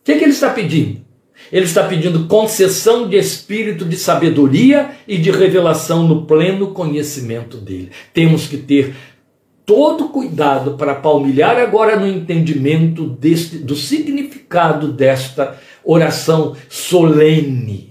O 0.00 0.04
que, 0.04 0.12
é 0.12 0.18
que 0.18 0.24
ele 0.24 0.32
está 0.32 0.50
pedindo? 0.50 1.06
Ele 1.52 1.64
está 1.64 1.84
pedindo 1.84 2.26
concessão 2.26 3.08
de 3.08 3.16
espírito 3.16 3.84
de 3.84 3.96
sabedoria 3.96 4.90
e 5.06 5.16
de 5.16 5.30
revelação 5.30 6.06
no 6.06 6.26
pleno 6.26 6.68
conhecimento 6.68 7.56
dele. 7.56 7.90
Temos 8.12 8.46
que 8.46 8.56
ter 8.56 8.94
todo 9.64 10.08
cuidado 10.08 10.78
para 10.78 10.94
palmilhar 10.94 11.58
agora 11.58 11.94
no 11.94 12.06
entendimento 12.06 13.06
deste, 13.06 13.58
do 13.58 13.76
significado 13.76 14.92
desta 14.92 15.58
oração 15.84 16.56
solene, 16.68 17.87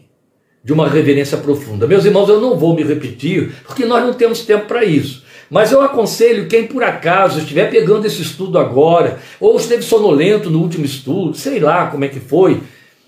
de 0.67 0.73
uma 0.73 0.89
reverência 0.89 1.37
profunda. 1.37 1.87
Meus 1.87 2.03
irmãos, 2.03 2.27
eu 2.27 2.41
não 2.41 2.57
vou 2.57 2.75
me 2.75 2.83
repetir, 2.83 3.55
porque 3.65 3.85
nós 3.85 4.03
não 4.05 4.13
temos 4.13 4.41
tempo 4.41 4.65
para 4.65 4.83
isso. 4.83 5.23
Mas 5.49 5.71
eu 5.71 5.81
aconselho 5.81 6.49
quem 6.49 6.67
por 6.67 6.83
acaso 6.83 7.39
estiver 7.39 7.71
pegando 7.71 8.05
esse 8.05 8.21
estudo 8.21 8.59
agora, 8.59 9.17
ou 9.39 9.55
esteve 9.55 9.81
sonolento 9.81 10.49
no 10.49 10.59
último 10.59 10.83
estudo, 10.83 11.37
sei 11.37 11.61
lá 11.61 11.87
como 11.87 12.03
é 12.03 12.09
que 12.09 12.19
foi, 12.19 12.61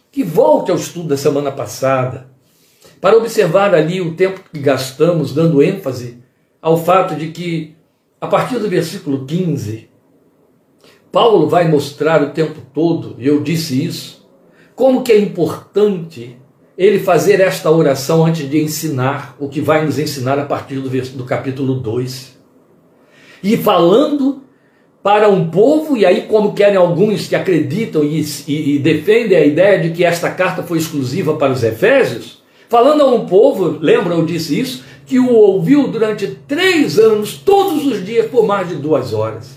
que 0.10 0.24
volte 0.24 0.72
ao 0.72 0.78
estudo 0.78 1.10
da 1.10 1.18
semana 1.18 1.52
passada, 1.52 2.30
para 3.02 3.18
observar 3.18 3.76
ali 3.76 4.00
o 4.00 4.14
tempo 4.16 4.40
que 4.54 4.60
gastamos 4.62 5.34
dando 5.34 5.62
ênfase 5.62 6.18
ao 6.62 6.78
fato 6.78 7.14
de 7.14 7.28
que, 7.28 7.76
a 8.22 8.28
partir 8.28 8.58
do 8.58 8.70
versículo 8.70 9.26
15, 9.26 9.90
Paulo 11.12 11.50
vai 11.50 11.68
mostrar 11.68 12.24
o 12.24 12.30
tempo 12.30 12.62
todo, 12.74 13.18
e 13.20 13.28
eu 13.28 13.44
disse 13.44 13.84
isso, 13.84 14.26
como 14.78 15.04
que 15.04 15.12
é 15.12 15.20
importante 15.20 16.39
ele 16.80 16.98
fazer 16.98 17.42
esta 17.42 17.70
oração 17.70 18.26
antes 18.26 18.50
de 18.50 18.58
ensinar 18.58 19.36
o 19.38 19.50
que 19.50 19.60
vai 19.60 19.86
nos 19.86 20.00
ensinar 20.00 20.40
a 20.40 20.46
partir 20.46 20.76
do, 20.76 20.90
do 20.90 21.26
capítulo 21.26 21.76
2. 21.76 22.40
E 23.44 23.58
falando 23.58 24.44
para 25.04 25.28
um 25.28 25.50
povo, 25.50 25.98
e 25.98 26.06
aí, 26.06 26.22
como 26.22 26.54
querem 26.54 26.78
alguns 26.78 27.28
que 27.28 27.36
acreditam 27.36 28.02
e, 28.02 28.22
e, 28.48 28.76
e, 28.76 28.80
defendem 28.80 29.38
a 29.38 29.46
ideia 29.46 29.80
de 29.80 29.90
que 29.90 30.06
esta 30.06 30.32
carta 30.32 30.64
foi 30.64 30.78
exclusiva 30.78 31.36
para 31.36 31.52
os 31.52 31.64
Efésios, 31.64 32.42
falando 32.70 33.02
a 33.02 33.08
um 33.08 33.26
povo, 33.26 33.78
lembra, 33.82 34.14
eu 34.14 34.24
disse 34.24 34.58
isso, 34.58 34.86
que 35.06 35.20
o 35.20 35.34
ouviu 35.34 35.90
durante 35.90 36.28
três 36.48 36.98
anos, 36.98 37.34
todos 37.34 37.86
os 37.86 38.06
dias, 38.06 38.28
por 38.28 38.46
mais 38.46 38.70
de 38.70 38.76
duas 38.76 39.14
horas. 39.14 39.50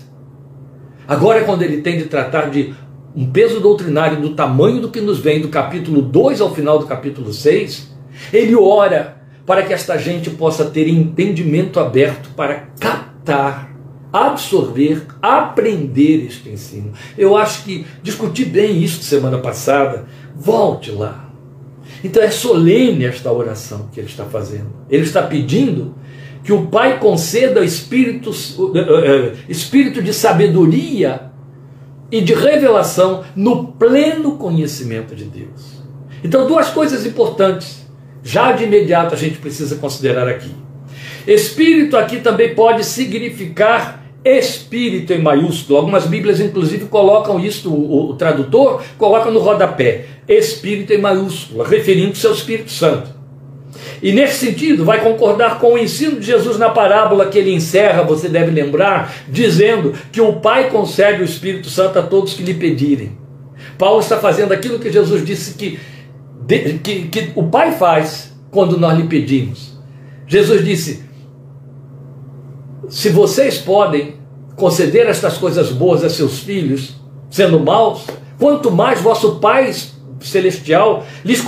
Agora, 1.07 1.45
quando 1.45 1.61
ele 1.61 1.81
tem 1.81 1.97
de 1.97 2.05
tratar 2.05 2.49
de 2.49 2.73
um 3.15 3.25
peso 3.25 3.59
doutrinário 3.59 4.21
do 4.21 4.31
tamanho 4.31 4.81
do 4.81 4.89
que 4.89 5.01
nos 5.01 5.19
vem 5.19 5.41
do 5.41 5.49
capítulo 5.49 6.01
2 6.01 6.41
ao 6.41 6.53
final 6.53 6.79
do 6.79 6.87
capítulo 6.87 7.31
6, 7.31 7.91
ele 8.31 8.55
ora 8.55 9.21
para 9.45 9.63
que 9.63 9.73
esta 9.73 9.97
gente 9.97 10.29
possa 10.29 10.65
ter 10.65 10.87
entendimento 10.87 11.79
aberto 11.79 12.29
para 12.35 12.67
captar 12.79 13.73
absorver, 14.13 15.07
aprender 15.19 16.27
este 16.27 16.47
ensino. 16.49 16.93
Eu 17.17 17.35
acho 17.35 17.63
que 17.63 17.83
discuti 18.03 18.45
bem 18.45 18.81
isso 18.83 19.01
semana 19.01 19.39
passada. 19.39 20.05
Volte 20.35 20.91
lá. 20.91 21.31
Então 22.03 22.21
é 22.21 22.29
solene 22.29 23.05
esta 23.05 23.31
oração 23.31 23.89
que 23.91 23.99
ele 23.99 24.07
está 24.07 24.25
fazendo. 24.25 24.71
Ele 24.87 25.03
está 25.03 25.23
pedindo 25.23 25.95
que 26.43 26.53
o 26.53 26.67
Pai 26.67 26.99
conceda 26.99 27.65
espírito, 27.65 28.29
espírito 29.49 30.01
de 30.01 30.13
sabedoria 30.13 31.32
e 32.13 32.21
de 32.21 32.35
revelação 32.35 33.23
no 33.35 33.69
pleno 33.69 34.37
conhecimento 34.37 35.15
de 35.15 35.23
Deus. 35.23 35.81
Então, 36.23 36.45
duas 36.45 36.69
coisas 36.69 37.07
importantes, 37.07 37.87
já 38.23 38.51
de 38.51 38.65
imediato 38.65 39.15
a 39.15 39.17
gente 39.17 39.39
precisa 39.39 39.77
considerar 39.77 40.27
aqui. 40.27 40.51
Espírito 41.25 41.97
aqui 41.97 42.19
também 42.19 42.53
pode 42.53 42.83
significar 42.83 44.03
Espírito 44.23 45.11
em 45.11 45.23
maiúsculo. 45.23 45.79
Algumas 45.79 46.05
Bíblias, 46.05 46.39
inclusive, 46.39 46.85
colocam 46.85 47.39
isso, 47.39 47.73
o, 47.73 48.11
o 48.11 48.13
tradutor 48.13 48.83
coloca 48.95 49.31
no 49.31 49.39
rodapé. 49.39 50.05
Espírito 50.27 50.93
em 50.93 51.01
maiúsculo, 51.01 51.63
referindo-se 51.63 52.27
ao 52.27 52.33
Espírito 52.33 52.69
Santo. 52.69 53.09
E 54.03 54.11
nesse 54.11 54.45
sentido, 54.45 54.83
vai 54.83 55.01
concordar 55.01 55.59
com 55.59 55.75
o 55.75 55.77
ensino 55.77 56.19
de 56.19 56.25
Jesus 56.25 56.59
na 56.59 56.69
parábola 56.69 57.27
que 57.27 57.39
ele 57.39 57.53
encerra, 57.53 58.03
você 58.03 58.27
deve 58.27 58.51
lembrar, 58.51 59.13
dizendo 59.29 59.93
que 60.11 60.19
o 60.19 60.33
Pai 60.33 60.69
concede 60.69 61.21
o 61.21 61.25
Espírito 61.25 61.69
Santo 61.69 61.97
a 61.97 62.01
todos 62.01 62.33
que 62.33 62.43
lhe 62.43 62.53
pedirem. 62.53 63.17
Paulo 63.77 64.01
está 64.01 64.17
fazendo 64.17 64.51
aquilo 64.51 64.77
que 64.77 64.91
Jesus 64.91 65.25
disse 65.25 65.53
que, 65.53 65.79
que, 66.83 67.07
que 67.07 67.31
o 67.33 67.43
Pai 67.43 67.71
faz 67.71 68.35
quando 68.51 68.77
nós 68.77 68.97
lhe 68.97 69.07
pedimos. 69.07 69.79
Jesus 70.27 70.65
disse: 70.65 71.05
se 72.89 73.07
vocês 73.07 73.57
podem 73.57 74.15
conceder 74.57 75.07
estas 75.07 75.37
coisas 75.37 75.71
boas 75.71 76.03
a 76.03 76.09
seus 76.09 76.39
filhos, 76.39 76.95
sendo 77.29 77.57
maus, 77.57 78.05
quanto 78.37 78.69
mais 78.69 78.99
vosso 78.99 79.35
Pai 79.35 79.73
Celestial 80.25 81.05
lhes 81.23 81.43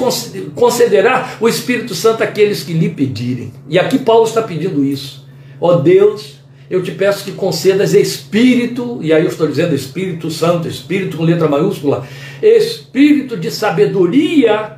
concederá 0.53 1.37
o 1.39 1.47
Espírito 1.47 1.93
Santo 1.93 2.23
àqueles 2.23 2.63
que 2.63 2.73
lhe 2.73 2.89
pedirem. 2.89 3.53
E 3.69 3.79
aqui 3.79 3.99
Paulo 3.99 4.25
está 4.25 4.41
pedindo 4.41 4.83
isso. 4.83 5.27
Ó 5.59 5.73
oh 5.73 5.75
Deus, 5.77 6.39
eu 6.69 6.83
te 6.83 6.91
peço 6.91 7.23
que 7.23 7.31
concedas 7.31 7.93
Espírito, 7.93 8.99
e 9.01 9.13
aí 9.13 9.23
eu 9.23 9.29
estou 9.29 9.47
dizendo 9.47 9.73
Espírito 9.75 10.29
Santo, 10.29 10.67
Espírito 10.67 11.17
com 11.17 11.23
letra 11.23 11.47
maiúscula, 11.47 12.05
Espírito 12.41 13.37
de 13.37 13.51
sabedoria 13.51 14.77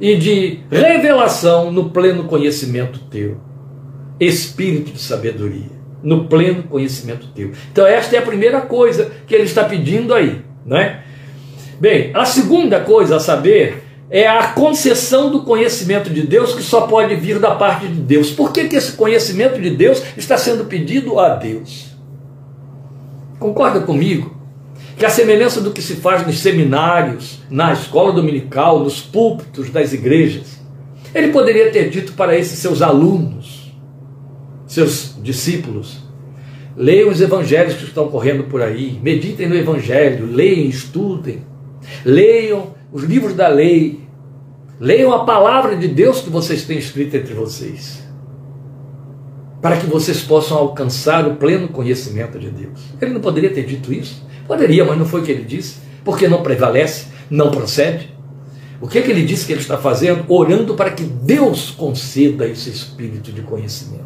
e 0.00 0.16
de 0.16 0.60
revelação 0.70 1.70
no 1.70 1.90
pleno 1.90 2.24
conhecimento 2.24 2.98
teu 3.10 3.46
espírito 4.20 4.92
de 4.92 5.00
sabedoria, 5.00 5.70
no 6.02 6.26
pleno 6.26 6.62
conhecimento 6.64 7.28
teu. 7.34 7.52
Então, 7.70 7.86
esta 7.86 8.16
é 8.16 8.18
a 8.18 8.22
primeira 8.22 8.62
coisa 8.62 9.10
que 9.26 9.34
ele 9.34 9.44
está 9.44 9.64
pedindo 9.64 10.14
aí, 10.14 10.42
né? 10.64 11.02
Bem, 11.80 12.10
a 12.14 12.24
segunda 12.24 12.80
coisa 12.80 13.16
a 13.16 13.20
saber 13.20 13.82
é 14.08 14.26
a 14.26 14.48
concessão 14.48 15.30
do 15.30 15.42
conhecimento 15.42 16.10
de 16.10 16.22
Deus 16.22 16.54
que 16.54 16.62
só 16.62 16.82
pode 16.86 17.14
vir 17.16 17.38
da 17.38 17.54
parte 17.54 17.88
de 17.88 18.00
Deus. 18.00 18.30
Por 18.30 18.52
que, 18.52 18.68
que 18.68 18.76
esse 18.76 18.92
conhecimento 18.92 19.60
de 19.60 19.70
Deus 19.70 20.02
está 20.16 20.38
sendo 20.38 20.64
pedido 20.64 21.18
a 21.18 21.30
Deus? 21.30 21.96
Concorda 23.38 23.80
comigo? 23.80 24.36
que 24.96 25.04
a 25.04 25.10
semelhança 25.10 25.60
do 25.60 25.72
que 25.72 25.82
se 25.82 25.96
faz 25.96 26.26
nos 26.26 26.38
seminários, 26.38 27.40
na 27.50 27.72
escola 27.72 28.12
dominical, 28.12 28.80
nos 28.80 29.00
púlpitos 29.00 29.68
das 29.68 29.92
igrejas, 29.92 30.58
ele 31.14 31.28
poderia 31.28 31.70
ter 31.70 31.90
dito 31.90 32.14
para 32.14 32.36
esses 32.36 32.58
seus 32.58 32.80
alunos, 32.80 33.72
seus 34.66 35.14
discípulos, 35.22 35.98
leiam 36.74 37.10
os 37.10 37.20
evangelhos 37.20 37.74
que 37.74 37.84
estão 37.84 38.08
correndo 38.08 38.44
por 38.44 38.62
aí, 38.62 38.98
meditem 39.02 39.48
no 39.48 39.54
evangelho, 39.54 40.26
leiam, 40.26 40.66
estudem, 40.66 41.44
leiam 42.04 42.74
os 42.92 43.02
livros 43.02 43.34
da 43.34 43.48
lei, 43.48 44.00
leiam 44.80 45.12
a 45.12 45.24
palavra 45.24 45.76
de 45.76 45.88
Deus 45.88 46.20
que 46.20 46.30
vocês 46.30 46.64
têm 46.64 46.78
escrito 46.78 47.16
entre 47.16 47.34
vocês 47.34 48.06
para 49.66 49.78
que 49.78 49.86
vocês 49.86 50.22
possam 50.22 50.56
alcançar 50.58 51.26
o 51.26 51.34
pleno 51.34 51.66
conhecimento 51.66 52.38
de 52.38 52.50
Deus. 52.50 52.78
Ele 53.00 53.14
não 53.14 53.20
poderia 53.20 53.50
ter 53.50 53.64
dito 53.64 53.92
isso? 53.92 54.24
Poderia, 54.46 54.84
mas 54.84 54.96
não 54.96 55.04
foi 55.04 55.22
o 55.22 55.24
que 55.24 55.32
ele 55.32 55.42
disse, 55.42 55.78
porque 56.04 56.28
não 56.28 56.40
prevalece, 56.40 57.06
não 57.28 57.50
procede. 57.50 58.14
O 58.80 58.86
que, 58.86 58.98
é 58.98 59.02
que 59.02 59.10
ele 59.10 59.24
disse 59.24 59.44
que 59.44 59.52
ele 59.52 59.60
está 59.60 59.76
fazendo? 59.76 60.24
Orando 60.28 60.74
para 60.74 60.90
que 60.90 61.02
Deus 61.02 61.70
conceda 61.70 62.46
esse 62.46 62.70
espírito 62.70 63.32
de 63.32 63.40
conhecimento. 63.42 64.04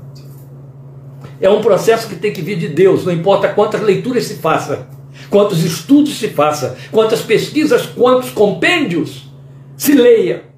É 1.41 1.51
um 1.51 1.61
processo 1.61 2.09
que 2.09 2.17
tem 2.17 2.33
que 2.33 2.41
vir 2.41 2.57
de 2.57 2.69
Deus, 2.69 3.05
não 3.05 3.13
importa 3.13 3.49
quantas 3.49 3.83
leituras 3.83 4.25
se 4.25 4.37
faça, 4.37 4.89
quantos 5.31 5.65
estudos 5.65 6.19
se 6.19 6.29
faça, 6.29 6.77
quantas 6.91 7.23
pesquisas, 7.23 7.87
quantos 7.87 8.31
compêndios 8.31 9.31
se 9.77 9.95
leia. 9.95 10.51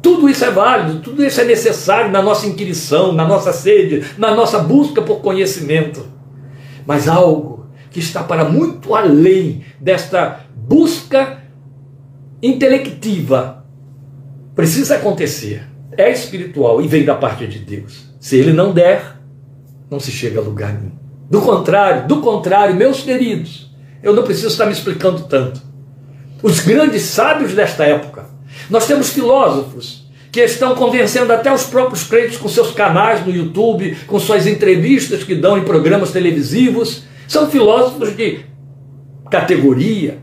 Tudo 0.00 0.28
isso 0.28 0.44
é 0.44 0.50
válido, 0.50 1.00
tudo 1.00 1.24
isso 1.24 1.40
é 1.40 1.44
necessário 1.44 2.10
na 2.10 2.22
nossa 2.22 2.46
inquirição, 2.46 3.12
na 3.12 3.26
nossa 3.26 3.52
sede, 3.52 4.04
na 4.16 4.34
nossa 4.34 4.60
busca 4.60 5.02
por 5.02 5.20
conhecimento. 5.20 6.06
Mas 6.86 7.08
algo 7.08 7.66
que 7.90 7.98
está 7.98 8.22
para 8.22 8.44
muito 8.44 8.94
além 8.94 9.64
desta 9.80 10.40
busca 10.56 11.42
intelectiva 12.42 13.64
precisa 14.54 14.96
acontecer. 14.96 15.66
É 15.96 16.10
espiritual 16.12 16.80
e 16.80 16.86
vem 16.86 17.04
da 17.04 17.16
parte 17.16 17.46
de 17.46 17.58
Deus. 17.58 18.14
Se 18.20 18.36
ele 18.36 18.52
não 18.52 18.72
der, 18.72 19.16
não 19.90 19.98
se 19.98 20.12
chega 20.12 20.38
a 20.38 20.42
lugar 20.42 20.72
nenhum. 20.72 20.97
Do 21.30 21.42
contrário, 21.42 22.08
do 22.08 22.20
contrário, 22.20 22.74
meus 22.74 23.02
queridos, 23.02 23.70
eu 24.02 24.14
não 24.14 24.22
preciso 24.22 24.48
estar 24.48 24.66
me 24.66 24.72
explicando 24.72 25.24
tanto. 25.24 25.60
Os 26.42 26.60
grandes 26.60 27.02
sábios 27.02 27.52
desta 27.52 27.84
época, 27.84 28.26
nós 28.70 28.86
temos 28.86 29.10
filósofos 29.10 30.08
que 30.30 30.40
estão 30.40 30.74
convencendo 30.74 31.32
até 31.32 31.52
os 31.52 31.64
próprios 31.64 32.04
crentes 32.04 32.38
com 32.38 32.48
seus 32.48 32.70
canais 32.72 33.26
no 33.26 33.34
YouTube, 33.34 33.96
com 34.06 34.18
suas 34.18 34.46
entrevistas 34.46 35.22
que 35.22 35.34
dão 35.34 35.58
em 35.58 35.64
programas 35.64 36.12
televisivos. 36.12 37.04
São 37.26 37.50
filósofos 37.50 38.16
de 38.16 38.40
categoria. 39.30 40.18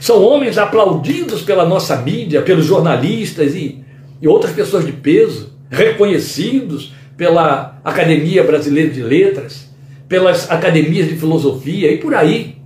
São 0.00 0.22
homens 0.22 0.58
aplaudidos 0.58 1.42
pela 1.42 1.64
nossa 1.64 1.96
mídia, 1.96 2.42
pelos 2.42 2.66
jornalistas 2.66 3.54
e, 3.54 3.84
e 4.20 4.28
outras 4.28 4.52
pessoas 4.52 4.84
de 4.84 4.92
peso, 4.92 5.52
reconhecidos 5.70 6.92
pela 7.16 7.80
Academia 7.84 8.42
Brasileira 8.42 8.90
de 8.90 9.02
Letras, 9.02 9.69
pelas 10.10 10.50
academias 10.50 11.08
de 11.08 11.14
filosofia 11.14 11.92
e 11.92 11.98
por 11.98 12.16
aí. 12.16 12.56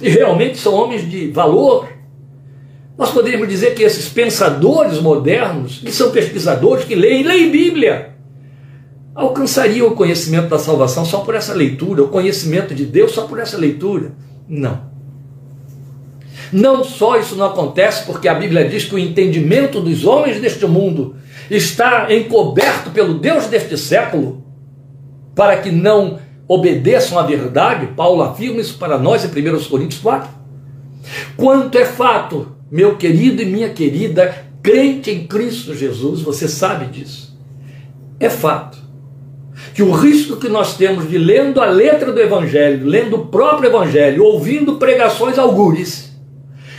E 0.00 0.08
realmente 0.08 0.56
são 0.56 0.72
homens 0.72 1.10
de 1.10 1.26
valor. 1.32 1.88
Nós 2.96 3.10
poderíamos 3.10 3.48
dizer 3.48 3.74
que 3.74 3.82
esses 3.82 4.08
pensadores 4.08 5.00
modernos, 5.00 5.80
que 5.80 5.90
são 5.90 6.12
pesquisadores 6.12 6.84
que 6.84 6.94
leem, 6.94 7.24
leem 7.24 7.50
Bíblia, 7.50 8.14
alcançariam 9.12 9.88
o 9.88 9.96
conhecimento 9.96 10.48
da 10.48 10.58
salvação 10.58 11.04
só 11.04 11.18
por 11.18 11.34
essa 11.34 11.52
leitura, 11.52 12.04
o 12.04 12.08
conhecimento 12.08 12.72
de 12.72 12.86
Deus 12.86 13.10
só 13.10 13.26
por 13.26 13.40
essa 13.40 13.58
leitura. 13.58 14.12
Não. 14.48 14.94
Não 16.52 16.84
só 16.84 17.18
isso 17.18 17.34
não 17.34 17.46
acontece 17.46 18.06
porque 18.06 18.28
a 18.28 18.34
Bíblia 18.34 18.68
diz 18.68 18.84
que 18.84 18.94
o 18.94 18.98
entendimento 19.00 19.80
dos 19.80 20.04
homens 20.04 20.40
deste 20.40 20.64
mundo 20.64 21.16
está 21.50 22.14
encoberto 22.14 22.90
pelo 22.90 23.14
Deus 23.14 23.46
deste 23.46 23.76
século, 23.76 24.44
para 25.34 25.56
que 25.56 25.72
não 25.72 26.22
obedeçam 26.46 27.18
à 27.18 27.22
verdade, 27.22 27.88
Paulo 27.96 28.22
afirma 28.22 28.60
isso 28.60 28.78
para 28.78 28.98
nós 28.98 29.24
em 29.24 29.28
1 29.28 29.64
Coríntios 29.64 30.00
4. 30.00 30.28
Quanto 31.36 31.76
é 31.78 31.84
fato 31.84 32.54
meu 32.70 32.96
querido 32.96 33.42
e 33.42 33.46
minha 33.46 33.70
querida, 33.70 34.34
crente 34.62 35.10
em 35.10 35.26
Cristo 35.26 35.74
Jesus, 35.74 36.22
você 36.22 36.48
sabe 36.48 36.86
disso. 36.86 37.38
É 38.18 38.30
fato 38.30 38.78
que 39.74 39.82
o 39.82 39.92
risco 39.92 40.36
que 40.36 40.48
nós 40.48 40.76
temos 40.76 41.08
de 41.08 41.18
lendo 41.18 41.60
a 41.60 41.66
letra 41.66 42.12
do 42.12 42.20
Evangelho, 42.20 42.86
lendo 42.86 43.16
o 43.16 43.26
próprio 43.26 43.68
Evangelho, 43.68 44.24
ouvindo 44.24 44.76
pregações 44.76 45.38
algures, 45.38 46.14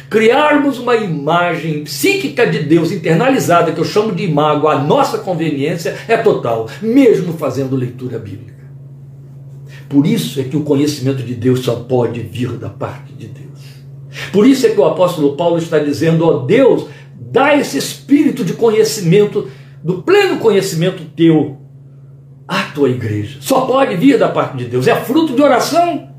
criarmos 0.10 0.80
uma 0.80 0.96
imagem 0.96 1.84
psíquica 1.84 2.48
de 2.48 2.60
Deus 2.60 2.92
internalizada, 2.92 3.72
que 3.72 3.80
eu 3.80 3.86
chamo 3.86 4.14
de 4.14 4.24
imago, 4.24 4.68
à 4.68 4.80
nossa 4.80 5.20
conveniência, 5.20 5.96
é 6.08 6.18
total, 6.18 6.70
mesmo 6.82 7.34
fazendo 7.34 7.76
leitura 7.76 8.18
bíblica. 8.18 8.55
Por 9.90 10.06
isso 10.06 10.40
é 10.40 10.44
que 10.44 10.58
o 10.58 10.64
conhecimento 10.64 11.24
de 11.24 11.36
Deus 11.36 11.62
só 11.62 11.76
pode 11.76 12.20
vir 12.22 12.52
da 12.54 12.70
parte 12.70 13.14
de 13.14 13.28
Deus. 13.28 13.46
Por 14.32 14.48
isso 14.48 14.66
é 14.66 14.70
que 14.70 14.80
o 14.80 14.86
apóstolo 14.86 15.36
Paulo 15.36 15.58
está 15.58 15.80
dizendo: 15.80 16.26
ó 16.26 16.46
Deus, 16.46 16.88
dá 17.20 17.56
esse 17.56 17.78
espírito 17.78 18.44
de 18.44 18.54
conhecimento, 18.54 19.50
do 19.84 20.02
pleno 20.02 20.38
conhecimento 20.38 21.04
teu, 21.16 21.58
à 22.48 22.64
tua 22.64 22.90
igreja. 22.90 23.38
Só 23.42 23.62
pode 23.62 23.96
vir 23.96 24.18
da 24.18 24.30
parte 24.30 24.58
de 24.58 24.66
Deus, 24.66 24.88
é 24.88 24.96
fruto 24.96 25.36
de 25.36 25.42
oração, 25.42 26.10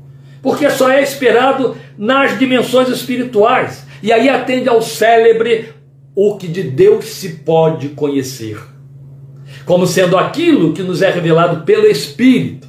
porque 0.41 0.69
só 0.69 0.89
é 0.89 1.01
esperado 1.01 1.75
nas 1.97 2.37
dimensões 2.37 2.89
espirituais. 2.89 3.85
E 4.01 4.11
aí 4.11 4.29
atende 4.29 4.69
ao 4.69 4.81
célebre 4.81 5.69
o 6.15 6.37
que 6.37 6.47
de 6.47 6.63
Deus 6.63 7.05
se 7.05 7.29
pode 7.29 7.89
conhecer, 7.89 8.59
como 9.65 9.85
sendo 9.85 10.17
aquilo 10.17 10.73
que 10.73 10.83
nos 10.83 11.01
é 11.01 11.09
revelado 11.09 11.63
pelo 11.63 11.85
Espírito. 11.85 12.66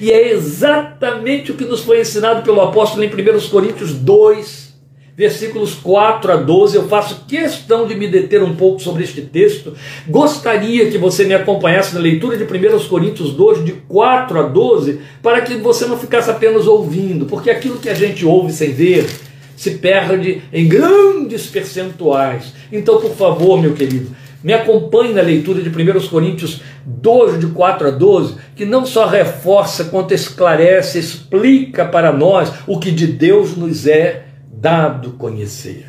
E 0.00 0.10
é 0.10 0.32
exatamente 0.32 1.50
o 1.50 1.54
que 1.54 1.64
nos 1.64 1.80
foi 1.80 2.00
ensinado 2.00 2.42
pelo 2.42 2.60
apóstolo 2.60 3.04
em 3.04 3.08
1 3.08 3.48
Coríntios 3.48 3.92
2, 3.94 4.72
versículos 5.16 5.74
4 5.74 6.32
a 6.32 6.36
12. 6.36 6.76
Eu 6.76 6.88
faço 6.88 7.24
questão 7.26 7.86
de 7.86 7.94
me 7.94 8.08
deter 8.08 8.42
um 8.42 8.54
pouco 8.54 8.80
sobre 8.80 9.04
este 9.04 9.22
texto. 9.22 9.74
Gostaria 10.08 10.90
que 10.90 10.98
você 10.98 11.24
me 11.24 11.34
acompanhasse 11.34 11.94
na 11.94 12.00
leitura 12.00 12.36
de 12.36 12.44
1 12.44 12.88
Coríntios 12.88 13.32
2, 13.32 13.64
de 13.64 13.72
4 13.72 14.38
a 14.38 14.42
12, 14.42 15.00
para 15.22 15.40
que 15.40 15.54
você 15.54 15.86
não 15.86 15.98
ficasse 15.98 16.30
apenas 16.30 16.66
ouvindo, 16.66 17.26
porque 17.26 17.50
aquilo 17.50 17.78
que 17.78 17.88
a 17.88 17.94
gente 17.94 18.24
ouve 18.24 18.52
sem 18.52 18.72
ver 18.72 19.06
se 19.56 19.72
perde 19.72 20.42
em 20.52 20.66
grandes 20.66 21.46
percentuais. 21.46 22.52
Então, 22.72 23.00
por 23.00 23.14
favor, 23.14 23.60
meu 23.60 23.74
querido, 23.74 24.10
me 24.42 24.52
acompanhe 24.52 25.12
na 25.12 25.22
leitura 25.22 25.62
de 25.62 25.68
1 25.68 26.08
Coríntios 26.08 26.60
2, 26.84 27.40
de 27.40 27.46
4 27.48 27.88
a 27.88 27.90
12, 27.90 28.36
que 28.56 28.64
não 28.64 28.84
só 28.84 29.06
reforça, 29.06 29.84
quanto 29.84 30.12
esclarece, 30.14 30.98
explica 30.98 31.84
para 31.84 32.12
nós 32.12 32.52
o 32.66 32.78
que 32.78 32.90
de 32.90 33.06
Deus 33.06 33.56
nos 33.56 33.86
é 33.86 34.24
dado 34.52 35.12
conhecer. 35.12 35.86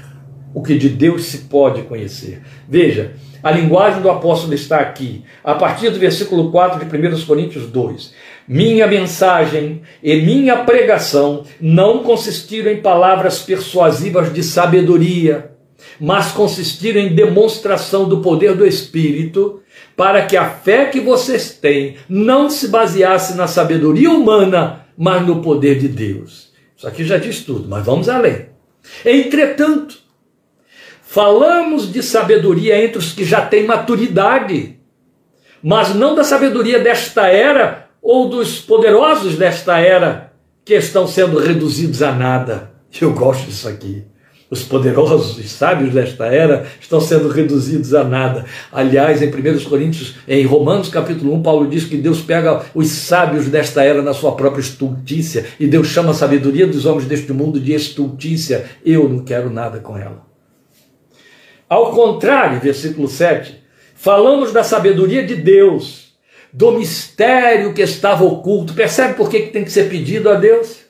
O 0.54 0.62
que 0.62 0.78
de 0.78 0.90
Deus 0.90 1.26
se 1.26 1.40
pode 1.40 1.82
conhecer. 1.84 2.42
Veja, 2.70 3.14
a 3.42 3.52
linguagem 3.52 4.02
do 4.02 4.10
apóstolo 4.10 4.54
está 4.54 4.80
aqui, 4.80 5.24
a 5.44 5.56
partir 5.56 5.90
do 5.90 6.00
versículo 6.00 6.52
4 6.52 6.86
de 6.86 6.86
1 6.86 7.26
Coríntios 7.26 7.68
2. 7.68 8.14
Minha 8.48 8.88
mensagem 8.88 9.82
e 10.02 10.16
minha 10.18 10.58
pregação 10.58 11.44
não 11.60 12.04
consistiram 12.04 12.72
em 12.72 12.82
palavras 12.82 13.40
persuasivas 13.40 14.34
de 14.34 14.44
sabedoria 14.44 15.53
mas 16.00 16.32
consistiram 16.32 17.00
em 17.00 17.14
demonstração 17.14 18.08
do 18.08 18.20
poder 18.20 18.56
do 18.56 18.66
Espírito, 18.66 19.62
para 19.96 20.26
que 20.26 20.36
a 20.36 20.50
fé 20.50 20.86
que 20.86 21.00
vocês 21.00 21.52
têm 21.52 21.98
não 22.10 22.50
se 22.50 22.68
baseasse 22.68 23.36
na 23.36 23.48
sabedoria 23.48 24.10
humana, 24.10 24.86
mas 24.98 25.26
no 25.26 25.42
poder 25.42 25.80
de 25.80 25.88
Deus. 25.88 26.52
Isso 26.76 26.88
aqui 26.88 27.04
já 27.04 27.18
diz 27.18 27.42
tudo, 27.42 27.68
mas 27.70 27.86
vamos 27.86 28.10
além. 28.10 28.48
Entretanto, 29.06 29.98
falamos 31.02 31.92
de 31.92 32.04
sabedoria 32.04 32.84
entre 32.84 32.98
os 32.98 33.14
que 33.14 33.24
já 33.24 33.42
têm 33.42 33.66
maturidade, 33.66 34.78
mas 35.62 35.96
não 35.96 36.14
da 36.16 36.24
sabedoria 36.24 36.80
desta 36.80 37.28
era 37.28 37.90
ou 38.02 38.28
dos 38.28 38.60
poderosos 38.60 39.38
desta 39.38 39.80
era 39.80 40.34
que 40.66 40.74
estão 40.74 41.08
sendo 41.08 41.40
reduzidos 41.40 42.02
a 42.02 42.12
nada. 42.12 42.72
Eu 43.00 43.14
gosto 43.14 43.46
disso 43.46 43.68
aqui. 43.68 44.04
Os 44.54 44.62
poderosos 44.62 45.40
e 45.44 45.50
sábios 45.50 45.96
desta 45.96 46.28
era 46.28 46.68
estão 46.80 47.02
sendo 47.02 47.28
reduzidos 47.28 47.96
a 47.96 48.04
nada. 48.04 48.46
Aliás, 48.72 49.20
em 49.20 49.28
1 49.28 49.64
Coríntios, 49.68 50.14
em 50.28 50.46
Romanos 50.46 50.90
capítulo 50.90 51.34
1, 51.34 51.42
Paulo 51.42 51.68
diz 51.68 51.86
que 51.86 51.98
Deus 51.98 52.22
pega 52.22 52.64
os 52.76 52.88
sábios 52.88 53.48
desta 53.48 53.84
era 53.84 54.04
na 54.04 54.14
sua 54.14 54.34
própria 54.34 54.62
estultícia, 54.62 55.48
e 55.60 55.66
Deus 55.66 55.88
chama 55.88 56.12
a 56.12 56.14
sabedoria 56.14 56.68
dos 56.68 56.86
homens 56.86 57.08
deste 57.08 57.34
mundo 57.34 57.60
de 57.60 57.74
estultícia. 57.74 58.66
Eu 58.86 59.10
não 59.10 59.24
quero 59.24 59.50
nada 59.50 59.80
com 59.80 59.98
ela. 59.98 60.24
Ao 61.68 61.92
contrário, 61.92 62.60
versículo 62.60 63.08
7, 63.08 63.60
falamos 63.96 64.54
da 64.54 64.64
sabedoria 64.64 65.26
de 65.26 65.34
Deus, 65.34 66.14
do 66.54 66.74
mistério 66.74 67.74
que 67.74 67.82
estava 67.82 68.24
oculto. 68.24 68.76
Percebe 68.76 69.16
por 69.16 69.32
que 69.32 69.48
tem 69.48 69.64
que 69.64 69.72
ser 69.72 69.90
pedido 69.90 70.30
a 70.30 70.36
Deus? 70.36 70.82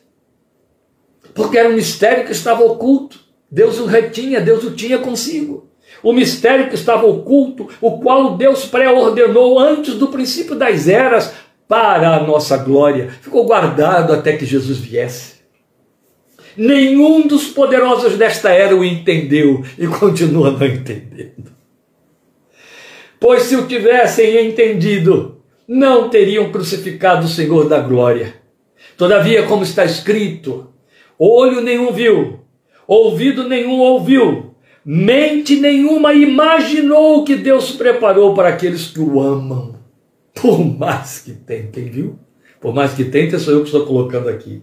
Porque 1.34 1.58
era 1.58 1.69
um 1.69 1.76
mistério 1.76 2.26
que 2.26 2.34
estava 2.34 2.62
oculto. 2.62 3.22
Deus 3.53 3.79
o 3.79 3.85
retinha, 3.85 4.41
Deus 4.41 4.63
o 4.63 4.71
tinha 4.71 4.97
consigo. 4.97 5.69
O 6.01 6.11
mistério 6.11 6.69
que 6.69 6.75
estava 6.75 7.05
oculto, 7.05 7.69
o 7.79 7.99
qual 7.99 8.35
Deus 8.35 8.65
pré-ordenou 8.65 9.59
antes 9.59 9.93
do 9.93 10.07
princípio 10.07 10.55
das 10.55 10.87
eras 10.87 11.35
para 11.67 12.15
a 12.15 12.23
nossa 12.23 12.57
glória, 12.57 13.11
ficou 13.21 13.45
guardado 13.45 14.11
até 14.11 14.35
que 14.35 14.43
Jesus 14.43 14.79
viesse. 14.79 15.35
Nenhum 16.57 17.27
dos 17.27 17.45
poderosos 17.45 18.17
desta 18.17 18.49
era 18.49 18.75
o 18.75 18.83
entendeu 18.83 19.63
e 19.77 19.85
continua 19.85 20.49
não 20.49 20.65
entendendo. 20.65 21.53
Pois 23.19 23.43
se 23.43 23.55
o 23.55 23.67
tivessem 23.67 24.47
entendido, 24.47 25.43
não 25.67 26.09
teriam 26.09 26.51
crucificado 26.51 27.27
o 27.27 27.29
Senhor 27.29 27.69
da 27.69 27.79
glória. 27.79 28.33
Todavia, 28.97 29.43
como 29.43 29.61
está 29.61 29.85
escrito, 29.85 30.73
olho 31.19 31.61
nenhum 31.61 31.91
viu, 31.93 32.42
ouvido 32.87 33.47
nenhum 33.47 33.79
ouviu, 33.79 34.55
mente 34.85 35.55
nenhuma 35.55 36.13
imaginou 36.13 37.23
que 37.23 37.35
Deus 37.35 37.71
preparou 37.71 38.33
para 38.33 38.49
aqueles 38.49 38.87
que 38.87 38.99
o 38.99 39.21
amam. 39.21 39.75
Por 40.33 40.59
mais 40.59 41.19
que 41.19 41.31
tentem, 41.31 41.85
viu? 41.85 42.19
Por 42.59 42.73
mais 42.73 42.93
que 42.93 43.05
tentem, 43.05 43.39
sou 43.39 43.53
eu 43.53 43.59
que 43.59 43.67
estou 43.67 43.85
colocando 43.85 44.29
aqui. 44.29 44.61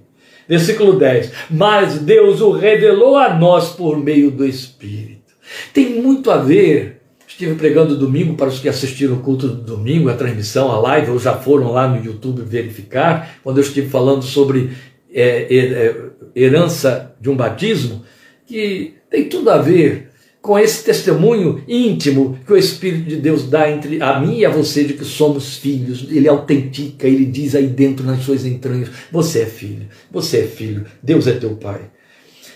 Versículo 0.48 0.98
10. 0.98 1.32
Mas 1.50 1.98
Deus 1.98 2.40
o 2.40 2.50
revelou 2.50 3.16
a 3.16 3.34
nós 3.34 3.70
por 3.70 3.96
meio 3.96 4.30
do 4.30 4.44
Espírito. 4.44 5.34
Tem 5.72 6.02
muito 6.02 6.30
a 6.30 6.38
ver 6.38 7.00
Estive 7.30 7.54
pregando 7.54 7.96
domingo 7.96 8.34
para 8.34 8.48
os 8.48 8.58
que 8.58 8.68
assistiram 8.68 9.14
o 9.14 9.20
culto 9.20 9.46
do 9.46 9.62
domingo, 9.62 10.10
a 10.10 10.14
transmissão, 10.14 10.70
a 10.70 10.78
live, 10.80 11.12
ou 11.12 11.18
já 11.18 11.36
foram 11.36 11.70
lá 11.70 11.86
no 11.86 12.04
YouTube 12.04 12.42
verificar, 12.42 13.36
quando 13.42 13.58
eu 13.58 13.62
estive 13.62 13.88
falando 13.88 14.22
sobre 14.22 14.72
é, 15.10 15.46
é, 15.56 16.09
herança 16.34 17.14
de 17.20 17.30
um 17.30 17.36
batismo, 17.36 18.02
que 18.46 18.94
tem 19.10 19.28
tudo 19.28 19.50
a 19.50 19.58
ver 19.58 20.10
com 20.42 20.58
esse 20.58 20.84
testemunho 20.84 21.62
íntimo 21.68 22.38
que 22.46 22.52
o 22.52 22.56
Espírito 22.56 23.08
de 23.08 23.16
Deus 23.16 23.44
dá 23.44 23.70
entre 23.70 24.02
a 24.02 24.18
mim 24.18 24.38
e 24.38 24.46
a 24.46 24.50
você 24.50 24.84
de 24.84 24.94
que 24.94 25.04
somos 25.04 25.58
filhos. 25.58 26.06
Ele 26.10 26.28
autentica, 26.28 27.06
ele 27.06 27.26
diz 27.26 27.54
aí 27.54 27.66
dentro 27.66 28.04
nas 28.04 28.22
suas 28.24 28.46
entranhas: 28.46 28.88
você 29.12 29.40
é 29.42 29.46
filho, 29.46 29.88
você 30.10 30.40
é 30.40 30.46
filho, 30.46 30.86
Deus 31.02 31.26
é 31.26 31.32
teu 31.32 31.56
pai. 31.56 31.90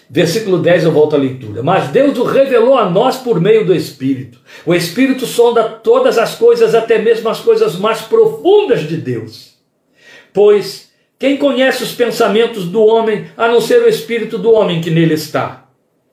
Versículo 0.09 0.59
10 0.59 0.85
eu 0.85 0.93
volto 0.93 1.17
à 1.17 1.19
leitura. 1.19 1.63
Mas 1.63 1.89
Deus 1.89 2.17
o 2.19 2.25
revelou 2.25 2.77
a 2.77 2.89
nós 2.89 3.17
por 3.17 3.41
meio 3.41 3.67
do 3.67 3.75
Espírito. 3.75 4.39
O 4.65 4.75
Espírito 4.75 5.27
sonda 5.27 5.65
todas 5.65 6.19
as 6.19 6.35
coisas, 6.35 6.75
até 6.75 6.99
mesmo 6.99 7.29
as 7.29 7.41
coisas 7.41 7.77
mais 7.77 8.03
profundas 8.03 8.87
de 8.87 8.97
Deus. 8.97 9.55
Pois 10.33 10.91
quem 11.19 11.37
conhece 11.37 11.83
os 11.83 11.93
pensamentos 11.93 12.67
do 12.67 12.85
homem, 12.85 13.27
a 13.37 13.49
não 13.49 13.61
ser 13.61 13.83
o 13.83 13.89
Espírito 13.89 14.37
do 14.37 14.53
homem 14.53 14.81
que 14.81 14.91
nele 14.91 15.15
está? 15.15 15.69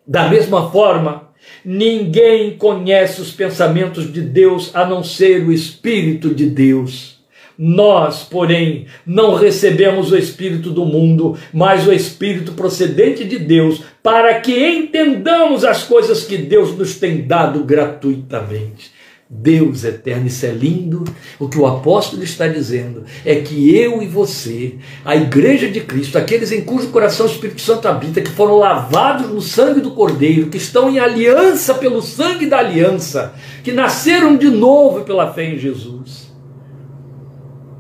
Da 0.05 0.27
mesma 0.29 0.71
forma, 0.71 1.29
ninguém 1.65 2.55
conhece 2.57 3.21
os 3.21 3.31
pensamentos 3.31 4.11
de 4.11 4.21
Deus, 4.21 4.71
a 4.75 4.85
não 4.85 5.03
ser 5.03 5.45
o 5.45 5.51
Espírito 5.51 6.33
de 6.33 6.45
Deus. 6.45 7.19
Nós, 7.57 8.23
porém, 8.23 8.87
não 9.05 9.35
recebemos 9.35 10.11
o 10.11 10.17
Espírito 10.17 10.71
do 10.71 10.85
mundo, 10.85 11.37
mas 11.53 11.87
o 11.87 11.93
Espírito 11.93 12.53
procedente 12.53 13.23
de 13.23 13.37
Deus, 13.37 13.83
para 14.01 14.39
que 14.39 14.67
entendamos 14.67 15.63
as 15.63 15.83
coisas 15.83 16.23
que 16.23 16.37
Deus 16.37 16.75
nos 16.75 16.95
tem 16.95 17.21
dado 17.21 17.63
gratuitamente. 17.63 18.91
Deus 19.34 19.86
eterno, 19.86 20.28
isso 20.28 20.46
é 20.46 20.52
lindo. 20.52 21.06
O 21.39 21.48
que 21.48 21.58
o 21.58 21.65
apóstolo 21.65 22.22
está 22.22 22.48
dizendo 22.48 23.06
é 23.24 23.36
que 23.36 23.74
eu 23.74 24.04
e 24.04 24.08
você, 24.08 24.76
a 25.06 25.15
igreja 25.15 25.70
de 25.72 25.80
Cristo, 25.80 26.17
aqueles 26.17 26.52
em 26.52 26.62
cujo 26.62 26.89
coração 26.89 27.26
o 27.26 27.30
Espírito 27.30 27.62
Santo 27.62 27.88
habita, 27.88 28.22
que 28.22 28.32
foram 28.32 28.58
lavados 28.58 29.30
no 29.30 29.41
sangue 29.41 29.80
do 29.80 29.91
Cordeiro, 29.91 30.48
que 30.48 30.58
estão 30.58 30.89
em 30.89 31.00
aliança 31.00 31.74
pelo 31.76 32.02
sangue 32.02 32.46
da 32.46 32.60
aliança, 32.60 33.34
que 33.63 33.72
nasceram 33.72 34.36
de 34.36 34.50
novo 34.50 35.06
pela 35.06 35.34
fé 35.34 35.46
em 35.46 35.58
Jesus 35.58 36.32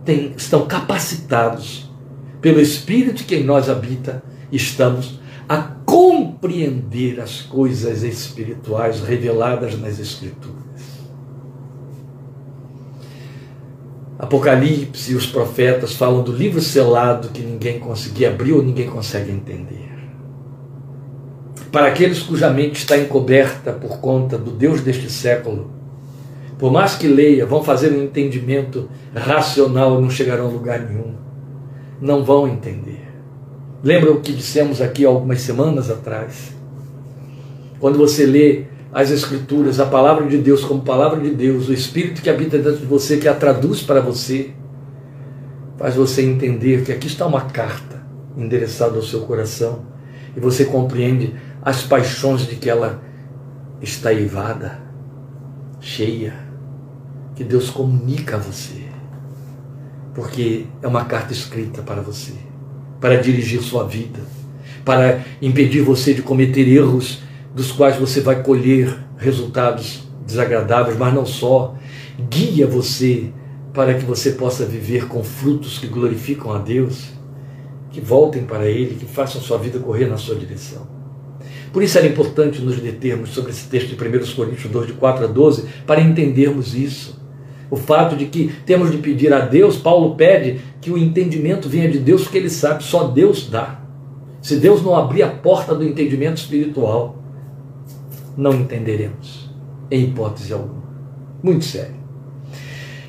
tem, 0.03 0.33
estão 0.35 0.65
capacitados 0.65 1.89
pelo 2.41 2.59
Espírito 2.59 3.23
que 3.23 3.35
em 3.35 3.43
nós 3.43 3.69
habita, 3.69 4.23
estamos 4.51 5.19
a 5.47 5.57
compreender 5.85 7.19
as 7.19 7.41
coisas 7.41 8.03
espirituais 8.03 9.01
reveladas 9.01 9.79
nas 9.79 9.99
Escrituras. 9.99 10.60
Apocalipse 14.21 15.13
e 15.13 15.15
os 15.15 15.25
profetas 15.25 15.95
falam 15.95 16.21
do 16.21 16.31
livro 16.31 16.61
selado 16.61 17.29
que 17.29 17.41
ninguém 17.41 17.79
conseguia 17.79 18.29
abrir 18.29 18.53
ou 18.53 18.61
ninguém 18.61 18.87
consegue 18.87 19.31
entender. 19.31 19.89
Para 21.71 21.87
aqueles 21.87 22.21
cuja 22.21 22.47
mente 22.51 22.75
está 22.75 22.95
encoberta 22.95 23.71
por 23.71 23.99
conta 23.99 24.37
do 24.37 24.51
Deus 24.51 24.81
deste 24.81 25.09
século, 25.09 25.71
por 26.59 26.71
mais 26.71 26.93
que 26.93 27.07
leia, 27.07 27.47
vão 27.47 27.63
fazer 27.63 27.91
um 27.91 28.03
entendimento 28.03 28.87
racional 29.11 29.97
e 29.97 30.03
não 30.03 30.09
chegarão 30.11 30.45
a 30.45 30.51
lugar 30.51 30.81
nenhum. 30.81 31.15
Não 31.99 32.23
vão 32.23 32.47
entender. 32.47 33.01
Lembra 33.83 34.11
o 34.11 34.21
que 34.21 34.33
dissemos 34.33 34.83
aqui 34.83 35.03
algumas 35.03 35.41
semanas 35.41 35.89
atrás? 35.89 36.53
Quando 37.79 37.97
você 37.97 38.27
lê 38.27 38.65
as 38.93 39.09
Escrituras, 39.09 39.79
a 39.79 39.85
palavra 39.85 40.27
de 40.27 40.37
Deus 40.37 40.63
como 40.63 40.81
palavra 40.81 41.19
de 41.19 41.31
Deus, 41.31 41.69
o 41.69 41.73
Espírito 41.73 42.21
que 42.21 42.29
habita 42.29 42.57
dentro 42.57 42.79
de 42.79 42.85
você, 42.85 43.17
que 43.17 43.27
a 43.27 43.33
traduz 43.33 43.81
para 43.81 44.01
você, 44.01 44.51
faz 45.77 45.95
você 45.95 46.21
entender 46.21 46.83
que 46.83 46.91
aqui 46.91 47.07
está 47.07 47.25
uma 47.25 47.41
carta 47.41 48.03
endereçada 48.37 48.95
ao 48.95 49.01
seu 49.01 49.21
coração 49.21 49.85
e 50.35 50.39
você 50.39 50.65
compreende 50.65 51.35
as 51.61 51.83
paixões 51.83 52.41
de 52.41 52.55
que 52.55 52.69
ela 52.69 53.01
está 53.81 54.13
eivada, 54.13 54.79
cheia 55.79 56.33
que 57.35 57.43
Deus 57.43 57.69
comunica 57.69 58.35
a 58.35 58.39
você. 58.39 58.83
Porque 60.13 60.65
é 60.81 60.87
uma 60.87 61.05
carta 61.05 61.31
escrita 61.31 61.81
para 61.81 62.01
você, 62.01 62.33
para 62.99 63.21
dirigir 63.21 63.61
sua 63.61 63.87
vida, 63.87 64.19
para 64.83 65.21
impedir 65.41 65.81
você 65.81 66.13
de 66.13 66.21
cometer 66.21 66.67
erros 66.67 67.23
dos 67.53 67.71
quais 67.71 67.97
você 67.97 68.21
vai 68.21 68.43
colher 68.43 68.97
resultados 69.17 70.03
desagradáveis, 70.25 70.97
mas 70.97 71.13
não 71.13 71.25
só. 71.25 71.75
Guia 72.29 72.67
você 72.67 73.31
para 73.73 73.93
que 73.93 74.05
você 74.05 74.31
possa 74.31 74.65
viver 74.65 75.07
com 75.07 75.23
frutos 75.23 75.77
que 75.77 75.87
glorificam 75.87 76.51
a 76.51 76.57
Deus, 76.57 77.09
que 77.89 78.01
voltem 78.01 78.43
para 78.43 78.65
Ele, 78.65 78.95
que 78.95 79.05
façam 79.05 79.41
sua 79.41 79.57
vida 79.57 79.79
correr 79.79 80.07
na 80.07 80.17
sua 80.17 80.35
direção. 80.35 80.87
Por 81.71 81.81
isso 81.81 81.97
era 81.97 82.07
importante 82.07 82.61
nos 82.61 82.77
determos 82.77 83.29
sobre 83.29 83.51
esse 83.51 83.67
texto 83.67 83.87
de 83.87 83.95
1 83.95 84.35
Coríntios 84.35 84.71
2, 84.71 84.87
de 84.87 84.93
4 84.93 85.25
a 85.25 85.27
12, 85.27 85.65
para 85.85 86.01
entendermos 86.01 86.75
isso 86.75 87.21
o 87.71 87.77
fato 87.77 88.17
de 88.17 88.25
que 88.25 88.51
temos 88.65 88.91
de 88.91 88.97
pedir 88.97 89.33
a 89.33 89.39
Deus, 89.39 89.77
Paulo 89.77 90.15
pede 90.15 90.59
que 90.81 90.91
o 90.91 90.97
entendimento 90.97 91.69
venha 91.69 91.89
de 91.89 91.99
Deus, 91.99 92.23
porque 92.23 92.37
ele 92.37 92.49
sabe, 92.49 92.83
só 92.83 93.05
Deus 93.05 93.49
dá. 93.49 93.79
Se 94.41 94.57
Deus 94.57 94.83
não 94.83 94.93
abrir 94.93 95.23
a 95.23 95.29
porta 95.29 95.73
do 95.73 95.85
entendimento 95.85 96.37
espiritual, 96.37 97.20
não 98.37 98.53
entenderemos, 98.53 99.49
em 99.89 100.05
hipótese 100.05 100.53
alguma. 100.53 100.81
Muito 101.41 101.65
sério. 101.65 102.01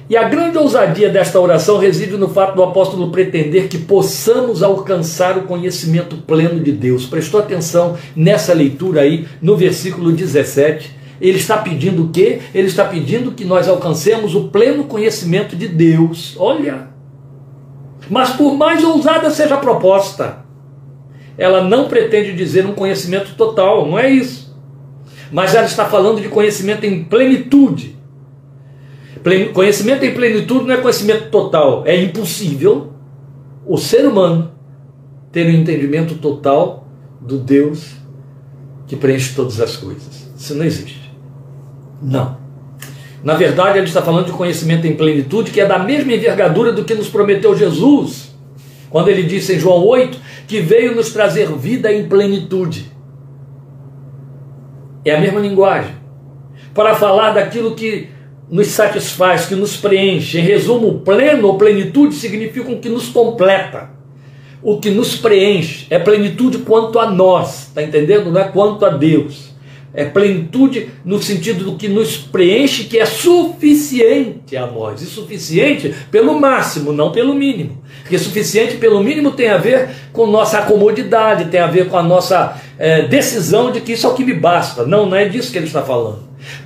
E 0.08 0.16
a 0.16 0.28
grande 0.28 0.58
ousadia 0.58 1.08
desta 1.08 1.40
oração 1.40 1.78
reside 1.78 2.16
no 2.16 2.28
fato 2.28 2.54
do 2.54 2.62
apóstolo 2.62 3.10
pretender 3.10 3.68
que 3.68 3.78
possamos 3.78 4.62
alcançar 4.62 5.38
o 5.38 5.42
conhecimento 5.42 6.16
pleno 6.16 6.60
de 6.60 6.72
Deus. 6.72 7.06
Prestou 7.06 7.40
atenção 7.40 7.96
nessa 8.14 8.52
leitura 8.52 9.02
aí, 9.02 9.26
no 9.40 9.56
versículo 9.56 10.12
17 10.12 11.02
ele 11.22 11.38
está 11.38 11.56
pedindo 11.56 12.06
o 12.06 12.08
quê? 12.08 12.40
Ele 12.52 12.66
está 12.66 12.84
pedindo 12.84 13.30
que 13.30 13.44
nós 13.44 13.68
alcancemos 13.68 14.34
o 14.34 14.48
pleno 14.48 14.84
conhecimento 14.84 15.54
de 15.54 15.68
Deus. 15.68 16.34
Olha. 16.36 16.88
Mas 18.10 18.30
por 18.30 18.54
mais 18.56 18.82
ousada 18.82 19.30
seja 19.30 19.54
a 19.54 19.58
proposta, 19.58 20.44
ela 21.38 21.62
não 21.62 21.86
pretende 21.86 22.34
dizer 22.34 22.66
um 22.66 22.74
conhecimento 22.74 23.36
total, 23.36 23.86
não 23.86 23.96
é 23.96 24.10
isso. 24.10 24.41
Mas 25.32 25.54
ela 25.54 25.66
está 25.66 25.86
falando 25.86 26.20
de 26.20 26.28
conhecimento 26.28 26.84
em 26.84 27.02
plenitude. 27.02 27.96
Conhecimento 29.54 30.04
em 30.04 30.12
plenitude 30.12 30.66
não 30.66 30.74
é 30.74 30.76
conhecimento 30.76 31.30
total. 31.30 31.84
É 31.86 32.00
impossível 32.00 32.92
o 33.66 33.78
ser 33.78 34.06
humano 34.06 34.52
ter 35.30 35.46
um 35.46 35.50
entendimento 35.50 36.16
total 36.16 36.86
do 37.18 37.38
Deus 37.38 37.92
que 38.86 38.94
preenche 38.94 39.34
todas 39.34 39.58
as 39.58 39.76
coisas. 39.76 40.30
Isso 40.36 40.54
não 40.54 40.64
existe. 40.64 41.10
Não. 42.02 42.36
Na 43.24 43.34
verdade, 43.34 43.78
ele 43.78 43.86
está 43.86 44.02
falando 44.02 44.26
de 44.26 44.32
conhecimento 44.32 44.86
em 44.86 44.94
plenitude, 44.94 45.50
que 45.50 45.60
é 45.60 45.66
da 45.66 45.78
mesma 45.78 46.12
envergadura 46.12 46.72
do 46.72 46.84
que 46.84 46.94
nos 46.94 47.08
prometeu 47.08 47.56
Jesus, 47.56 48.34
quando 48.90 49.08
ele 49.08 49.22
disse 49.22 49.54
em 49.54 49.58
João 49.58 49.86
8 49.86 50.18
que 50.46 50.60
veio 50.60 50.94
nos 50.94 51.10
trazer 51.10 51.48
vida 51.52 51.90
em 51.90 52.06
plenitude. 52.06 52.91
É 55.04 55.14
a 55.14 55.20
mesma 55.20 55.40
linguagem. 55.40 55.94
Para 56.74 56.94
falar 56.94 57.32
daquilo 57.32 57.74
que 57.74 58.08
nos 58.48 58.68
satisfaz, 58.68 59.46
que 59.46 59.54
nos 59.54 59.76
preenche. 59.76 60.38
Em 60.38 60.42
resumo, 60.42 61.00
pleno 61.00 61.48
ou 61.48 61.58
plenitude 61.58 62.14
significam 62.14 62.78
que 62.78 62.88
nos 62.88 63.08
completa. 63.08 63.90
o 64.62 64.78
que 64.78 64.90
nos 64.90 65.16
preenche, 65.16 65.86
é 65.90 65.98
plenitude 65.98 66.58
quanto 66.58 66.98
a 66.98 67.10
nós, 67.10 67.68
está 67.68 67.82
entendendo? 67.82 68.30
Não 68.30 68.40
é 68.40 68.44
quanto 68.44 68.86
a 68.86 68.90
Deus. 68.90 69.51
É 69.94 70.04
plenitude 70.06 70.88
no 71.04 71.22
sentido 71.22 71.64
do 71.64 71.76
que 71.76 71.86
nos 71.86 72.16
preenche, 72.16 72.84
que 72.84 72.98
é 72.98 73.04
suficiente 73.04 74.56
a 74.56 74.66
nós. 74.66 75.02
E 75.02 75.06
suficiente 75.06 75.94
pelo 76.10 76.40
máximo, 76.40 76.92
não 76.92 77.12
pelo 77.12 77.34
mínimo. 77.34 77.82
Porque 78.00 78.18
suficiente 78.18 78.76
pelo 78.78 79.02
mínimo 79.02 79.32
tem 79.32 79.48
a 79.48 79.58
ver 79.58 79.90
com 80.12 80.26
nossa 80.26 80.62
comodidade, 80.62 81.50
tem 81.50 81.60
a 81.60 81.66
ver 81.66 81.88
com 81.88 81.98
a 81.98 82.02
nossa 82.02 82.60
é, 82.78 83.02
decisão 83.02 83.70
de 83.70 83.82
que 83.82 83.92
isso 83.92 84.06
é 84.06 84.10
o 84.10 84.14
que 84.14 84.24
me 84.24 84.34
basta. 84.34 84.86
Não, 84.86 85.06
não 85.06 85.16
é 85.16 85.28
disso 85.28 85.52
que 85.52 85.58
ele 85.58 85.66
está 85.66 85.82
falando. 85.82 86.20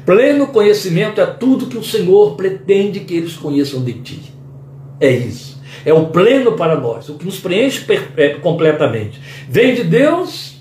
Pleno 0.04 0.46
conhecimento 0.46 1.20
é 1.20 1.26
tudo 1.26 1.66
que 1.66 1.76
o 1.76 1.84
Senhor 1.84 2.36
pretende 2.36 3.00
que 3.00 3.14
eles 3.14 3.34
conheçam 3.34 3.82
de 3.82 3.92
ti. 3.94 4.22
É 5.00 5.10
isso. 5.10 5.60
É 5.84 5.92
o 5.92 6.06
pleno 6.06 6.52
para 6.52 6.74
nós, 6.74 7.08
o 7.08 7.14
que 7.14 7.24
nos 7.24 7.38
preenche 7.38 7.84
é, 8.16 8.30
completamente. 8.30 9.20
Vem 9.48 9.74
de 9.74 9.84
Deus 9.84 10.55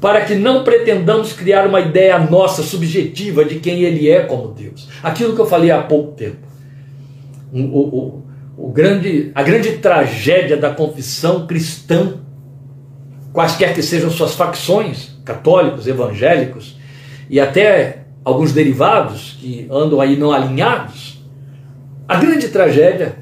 para 0.00 0.24
que 0.24 0.34
não 0.34 0.62
pretendamos 0.62 1.32
criar 1.32 1.66
uma 1.66 1.80
ideia 1.80 2.18
nossa 2.18 2.62
subjetiva 2.62 3.44
de 3.44 3.56
quem 3.56 3.82
Ele 3.82 4.08
é 4.08 4.20
como 4.20 4.48
Deus. 4.48 4.88
Aquilo 5.02 5.34
que 5.34 5.40
eu 5.40 5.46
falei 5.46 5.70
há 5.70 5.82
pouco 5.82 6.12
tempo. 6.12 6.46
O, 7.52 7.58
o, 7.60 8.22
o 8.56 8.72
grande, 8.72 9.32
a 9.34 9.42
grande 9.42 9.78
tragédia 9.78 10.56
da 10.56 10.70
confissão 10.70 11.46
cristã, 11.46 12.14
quaisquer 13.32 13.74
que 13.74 13.82
sejam 13.82 14.10
suas 14.10 14.34
facções, 14.34 15.16
católicos, 15.24 15.86
evangélicos 15.86 16.76
e 17.28 17.40
até 17.40 18.04
alguns 18.24 18.52
derivados 18.52 19.36
que 19.40 19.66
andam 19.70 20.00
aí 20.00 20.16
não 20.16 20.32
alinhados, 20.32 21.24
a 22.06 22.16
grande 22.16 22.48
tragédia 22.48 23.16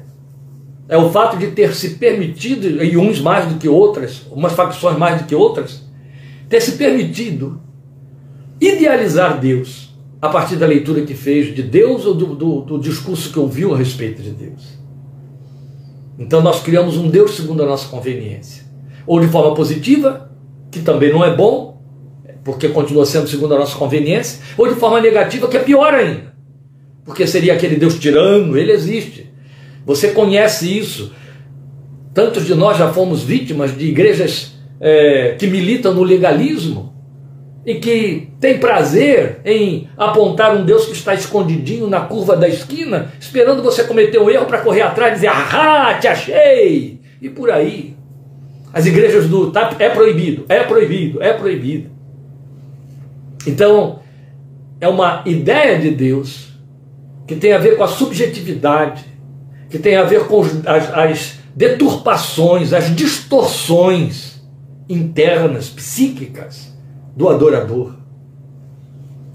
é 0.89 0.97
o 0.97 1.09
fato 1.09 1.37
de 1.37 1.47
ter 1.47 1.73
se 1.75 1.91
permitido, 1.95 2.83
e 2.83 2.95
uns 2.95 3.19
mais 3.19 3.45
do 3.45 3.55
que 3.55 3.67
outras, 3.67 4.25
umas 4.31 4.53
facções 4.53 4.97
mais 4.97 5.21
do 5.21 5.27
que 5.27 5.35
outras, 5.35 5.86
ter 6.49 6.61
se 6.61 6.73
permitido 6.73 7.61
idealizar 8.59 9.39
Deus 9.39 9.93
a 10.21 10.29
partir 10.29 10.55
da 10.55 10.65
leitura 10.65 11.01
que 11.01 11.13
fez 11.13 11.53
de 11.53 11.61
Deus 11.61 12.05
ou 12.05 12.13
do, 12.13 12.35
do, 12.35 12.61
do 12.61 12.79
discurso 12.79 13.31
que 13.31 13.39
ouviu 13.39 13.73
a 13.73 13.77
respeito 13.77 14.21
de 14.21 14.31
Deus. 14.31 14.77
Então 16.17 16.41
nós 16.41 16.61
criamos 16.61 16.97
um 16.97 17.09
Deus 17.09 17.35
segundo 17.35 17.61
a 17.61 17.65
nossa 17.65 17.87
conveniência. 17.87 18.63
Ou 19.05 19.19
de 19.19 19.27
forma 19.27 19.53
positiva, 19.53 20.31
que 20.71 20.81
também 20.81 21.11
não 21.11 21.23
é 21.23 21.35
bom, 21.35 21.81
porque 22.43 22.69
continua 22.69 23.05
sendo 23.05 23.27
segundo 23.27 23.53
a 23.53 23.59
nossa 23.59 23.77
conveniência, 23.77 24.41
ou 24.57 24.67
de 24.67 24.75
forma 24.75 24.99
negativa, 24.99 25.47
que 25.47 25.57
é 25.57 25.63
pior 25.63 25.93
ainda. 25.93 26.33
Porque 27.05 27.27
seria 27.27 27.53
aquele 27.53 27.75
Deus 27.75 27.99
tirano, 27.99 28.57
ele 28.57 28.71
existe. 28.71 29.31
Você 29.85 30.09
conhece 30.09 30.77
isso. 30.77 31.13
Tantos 32.13 32.45
de 32.45 32.55
nós 32.55 32.77
já 32.77 32.91
fomos 32.91 33.21
vítimas 33.21 33.77
de 33.77 33.85
igrejas 33.85 34.56
é, 34.79 35.35
que 35.37 35.47
militam 35.47 35.93
no 35.93 36.03
legalismo 36.03 36.93
e 37.65 37.75
que 37.75 38.29
tem 38.39 38.59
prazer 38.59 39.41
em 39.43 39.89
apontar 39.97 40.55
um 40.55 40.63
Deus 40.63 40.85
que 40.85 40.93
está 40.93 41.13
escondidinho 41.13 41.87
na 41.87 41.99
curva 41.99 42.37
da 42.37 42.47
esquina, 42.47 43.11
esperando 43.19 43.61
você 43.61 43.83
cometer 43.83 44.19
um 44.19 44.29
erro 44.29 44.45
para 44.45 44.61
correr 44.61 44.83
atrás 44.83 45.11
e 45.11 45.15
dizer, 45.15 45.27
ah, 45.27 45.97
te 45.99 46.07
achei! 46.07 47.01
E 47.21 47.29
por 47.29 47.51
aí. 47.51 47.93
As 48.71 48.85
igrejas 48.85 49.27
do 49.27 49.51
tá, 49.51 49.75
é 49.79 49.89
proibido, 49.89 50.45
é 50.47 50.63
proibido, 50.63 51.21
é 51.21 51.33
proibido. 51.33 51.89
Então, 53.45 53.99
é 54.79 54.87
uma 54.87 55.23
ideia 55.25 55.77
de 55.77 55.91
Deus 55.91 56.47
que 57.27 57.35
tem 57.35 57.51
a 57.51 57.57
ver 57.57 57.75
com 57.75 57.83
a 57.83 57.87
subjetividade, 57.87 59.03
que 59.69 59.77
tem 59.77 59.97
a 59.97 60.03
ver 60.03 60.25
com 60.27 60.41
as, 60.41 60.93
as 60.93 61.39
deturpações, 61.53 62.71
as 62.71 62.95
distorções 62.95 64.36
internas, 64.89 65.69
psíquicas 65.69 66.73
do 67.15 67.27
adorador. 67.29 67.95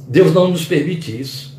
Deus 0.08 0.32
não 0.32 0.48
nos 0.48 0.64
permite 0.64 1.18
isso. 1.20 1.52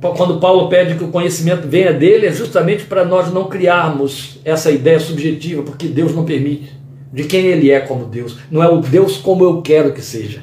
Quando 0.00 0.38
Paulo 0.38 0.68
pede 0.68 0.96
que 0.96 1.04
o 1.04 1.08
conhecimento 1.08 1.66
venha 1.66 1.92
dele, 1.92 2.26
é 2.26 2.32
justamente 2.32 2.84
para 2.84 3.04
nós 3.04 3.32
não 3.32 3.48
criarmos 3.48 4.38
essa 4.44 4.70
ideia 4.70 5.00
subjetiva, 5.00 5.62
porque 5.62 5.88
Deus 5.88 6.14
não 6.14 6.24
permite. 6.24 6.78
De 7.12 7.24
quem 7.24 7.46
ele 7.46 7.70
é 7.70 7.80
como 7.80 8.04
Deus. 8.04 8.38
Não 8.50 8.62
é 8.62 8.68
o 8.68 8.80
Deus 8.80 9.16
como 9.16 9.42
eu 9.42 9.62
quero 9.62 9.92
que 9.92 10.02
seja. 10.02 10.40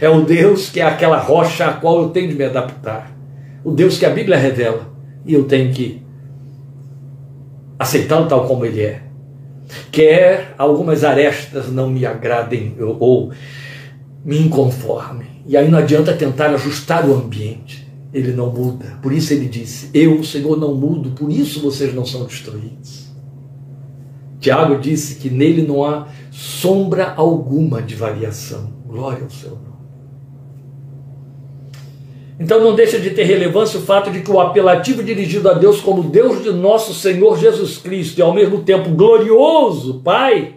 É 0.00 0.08
o 0.08 0.22
Deus 0.22 0.70
que 0.70 0.80
é 0.80 0.82
aquela 0.82 1.18
rocha 1.18 1.66
a 1.66 1.72
qual 1.72 2.02
eu 2.02 2.08
tenho 2.08 2.28
de 2.28 2.34
me 2.34 2.44
adaptar. 2.44 3.14
O 3.62 3.70
Deus 3.70 3.98
que 3.98 4.06
a 4.06 4.10
Bíblia 4.10 4.38
revela. 4.38 4.90
E 5.26 5.34
eu 5.34 5.44
tenho 5.44 5.72
que 5.72 6.02
aceitá-lo 7.78 8.26
tal 8.26 8.46
como 8.46 8.64
ele 8.64 8.80
é 8.80 9.07
quer 9.90 10.54
algumas 10.58 11.04
arestas 11.04 11.70
não 11.70 11.90
me 11.90 12.04
agradem 12.06 12.76
ou 12.78 13.32
me 14.24 14.38
inconformem. 14.38 15.28
E 15.46 15.56
aí 15.56 15.70
não 15.70 15.78
adianta 15.78 16.12
tentar 16.12 16.50
ajustar 16.50 17.08
o 17.08 17.14
ambiente. 17.14 17.88
Ele 18.12 18.32
não 18.32 18.52
muda. 18.52 18.98
Por 19.02 19.12
isso 19.12 19.32
ele 19.32 19.46
disse: 19.46 19.90
Eu, 19.92 20.22
Senhor, 20.24 20.58
não 20.58 20.74
mudo, 20.74 21.10
por 21.10 21.30
isso 21.30 21.60
vocês 21.60 21.94
não 21.94 22.04
são 22.04 22.24
destruídos. 22.24 23.08
Tiago 24.40 24.78
disse 24.78 25.16
que 25.16 25.28
nele 25.28 25.62
não 25.62 25.84
há 25.84 26.08
sombra 26.30 27.12
alguma 27.16 27.82
de 27.82 27.94
variação. 27.94 28.72
Glória 28.86 29.24
ao 29.24 29.30
Senhor. 29.30 29.77
Então 32.38 32.60
não 32.62 32.74
deixa 32.74 33.00
de 33.00 33.10
ter 33.10 33.24
relevância 33.24 33.80
o 33.80 33.82
fato 33.82 34.10
de 34.10 34.20
que 34.20 34.30
o 34.30 34.40
apelativo 34.40 35.02
dirigido 35.02 35.48
a 35.48 35.54
Deus 35.54 35.80
como 35.80 36.04
Deus 36.04 36.42
de 36.42 36.52
nosso 36.52 36.94
Senhor 36.94 37.36
Jesus 37.38 37.78
Cristo 37.78 38.18
e 38.18 38.22
ao 38.22 38.32
mesmo 38.32 38.62
tempo 38.62 38.90
glorioso 38.90 40.00
Pai, 40.04 40.54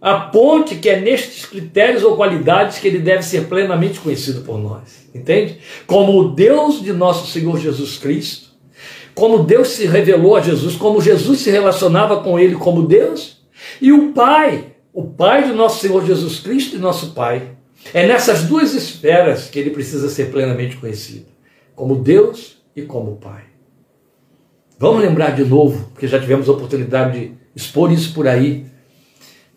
aponte 0.00 0.76
que 0.76 0.88
é 0.88 1.00
nestes 1.00 1.44
critérios 1.44 2.04
ou 2.04 2.16
qualidades 2.16 2.78
que 2.78 2.86
ele 2.86 2.98
deve 2.98 3.22
ser 3.22 3.48
plenamente 3.48 3.98
conhecido 4.00 4.42
por 4.42 4.58
nós. 4.58 5.08
Entende? 5.14 5.58
Como 5.86 6.18
o 6.18 6.28
Deus 6.28 6.80
de 6.80 6.92
nosso 6.92 7.30
Senhor 7.30 7.58
Jesus 7.58 7.98
Cristo, 7.98 8.50
como 9.14 9.40
Deus 9.40 9.68
se 9.68 9.86
revelou 9.86 10.36
a 10.36 10.40
Jesus, 10.40 10.74
como 10.76 11.00
Jesus 11.00 11.40
se 11.40 11.50
relacionava 11.50 12.20
com 12.20 12.38
ele 12.38 12.54
como 12.54 12.86
Deus, 12.86 13.42
e 13.80 13.92
o 13.92 14.12
Pai, 14.12 14.72
o 14.92 15.04
Pai 15.04 15.44
de 15.44 15.52
nosso 15.52 15.80
Senhor 15.80 16.04
Jesus 16.04 16.40
Cristo 16.40 16.76
e 16.76 16.78
nosso 16.78 17.10
Pai, 17.10 17.56
é 17.92 18.06
nessas 18.06 18.44
duas 18.44 18.74
esferas 18.74 19.48
que 19.48 19.58
ele 19.58 19.70
precisa 19.70 20.08
ser 20.08 20.30
plenamente 20.30 20.76
conhecido, 20.76 21.26
como 21.74 21.96
Deus 21.96 22.62
e 22.74 22.82
como 22.82 23.16
Pai. 23.16 23.44
Vamos 24.78 25.02
lembrar 25.02 25.30
de 25.30 25.44
novo, 25.44 25.90
porque 25.92 26.08
já 26.08 26.18
tivemos 26.18 26.48
a 26.48 26.52
oportunidade 26.52 27.20
de 27.20 27.34
expor 27.54 27.92
isso 27.92 28.12
por 28.14 28.26
aí, 28.26 28.66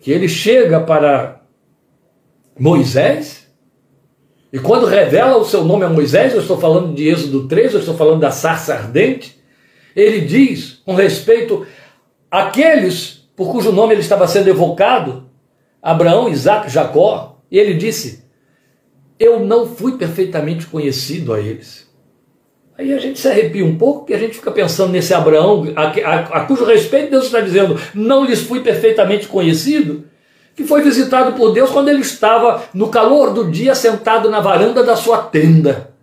que 0.00 0.10
ele 0.10 0.28
chega 0.28 0.80
para 0.80 1.42
Moisés, 2.58 3.46
e 4.52 4.58
quando 4.58 4.86
revela 4.86 5.36
o 5.36 5.44
seu 5.44 5.64
nome 5.64 5.84
a 5.84 5.88
Moisés, 5.88 6.32
eu 6.32 6.40
estou 6.40 6.58
falando 6.58 6.94
de 6.94 7.08
Êxodo 7.08 7.48
3, 7.48 7.74
eu 7.74 7.80
estou 7.80 7.96
falando 7.96 8.20
da 8.20 8.30
sarça 8.30 8.74
ardente, 8.74 9.36
ele 9.94 10.20
diz 10.20 10.80
com 10.84 10.94
respeito 10.94 11.66
àqueles 12.30 13.16
por 13.36 13.52
cujo 13.52 13.70
nome 13.70 13.92
ele 13.92 14.00
estava 14.00 14.26
sendo 14.26 14.48
evocado, 14.48 15.28
Abraão, 15.82 16.28
Isaac, 16.28 16.70
Jacó, 16.70 17.35
e 17.50 17.58
ele 17.58 17.74
disse: 17.74 18.24
Eu 19.18 19.40
não 19.40 19.66
fui 19.66 19.96
perfeitamente 19.96 20.66
conhecido 20.66 21.32
a 21.32 21.40
eles. 21.40 21.86
Aí 22.78 22.92
a 22.92 22.98
gente 22.98 23.18
se 23.18 23.26
arrepia 23.26 23.64
um 23.64 23.78
pouco, 23.78 24.00
porque 24.00 24.14
a 24.14 24.18
gente 24.18 24.34
fica 24.34 24.50
pensando 24.50 24.92
nesse 24.92 25.14
Abraão, 25.14 25.72
a, 25.74 25.84
a, 25.84 26.20
a 26.40 26.44
cujo 26.44 26.64
respeito 26.64 27.10
Deus 27.10 27.26
está 27.26 27.40
dizendo: 27.40 27.78
Não 27.94 28.24
lhes 28.24 28.40
fui 28.40 28.60
perfeitamente 28.60 29.26
conhecido, 29.28 30.04
que 30.54 30.64
foi 30.64 30.82
visitado 30.82 31.32
por 31.32 31.52
Deus 31.52 31.70
quando 31.70 31.88
ele 31.88 32.00
estava 32.00 32.64
no 32.74 32.88
calor 32.88 33.32
do 33.32 33.50
dia 33.50 33.74
sentado 33.74 34.30
na 34.30 34.40
varanda 34.40 34.82
da 34.82 34.96
sua 34.96 35.18
tenda. 35.18 35.94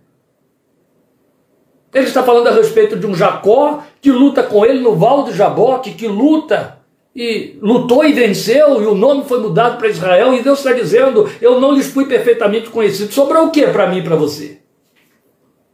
Ele 1.92 2.06
está 2.06 2.24
falando 2.24 2.48
a 2.48 2.52
respeito 2.52 2.96
de 2.96 3.06
um 3.06 3.14
Jacó 3.14 3.84
que 4.00 4.10
luta 4.10 4.42
com 4.42 4.66
ele 4.66 4.80
no 4.80 4.96
Val 4.96 5.22
de 5.22 5.32
Jaboque, 5.32 5.94
que 5.94 6.08
luta 6.08 6.78
e 7.14 7.56
lutou 7.62 8.04
e 8.04 8.12
venceu, 8.12 8.82
e 8.82 8.86
o 8.86 8.94
nome 8.94 9.24
foi 9.24 9.40
mudado 9.40 9.78
para 9.78 9.88
Israel, 9.88 10.34
e 10.34 10.42
Deus 10.42 10.58
está 10.58 10.72
dizendo: 10.72 11.30
Eu 11.40 11.60
não 11.60 11.72
lhes 11.72 11.86
fui 11.86 12.06
perfeitamente 12.06 12.70
conhecido. 12.70 13.12
Sobrou 13.12 13.46
o 13.46 13.50
que 13.50 13.66
para 13.68 13.88
mim 13.88 13.98
e 13.98 14.02
para 14.02 14.16
você? 14.16 14.58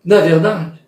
Não 0.05 0.19
é 0.19 0.21
verdade? 0.21 0.81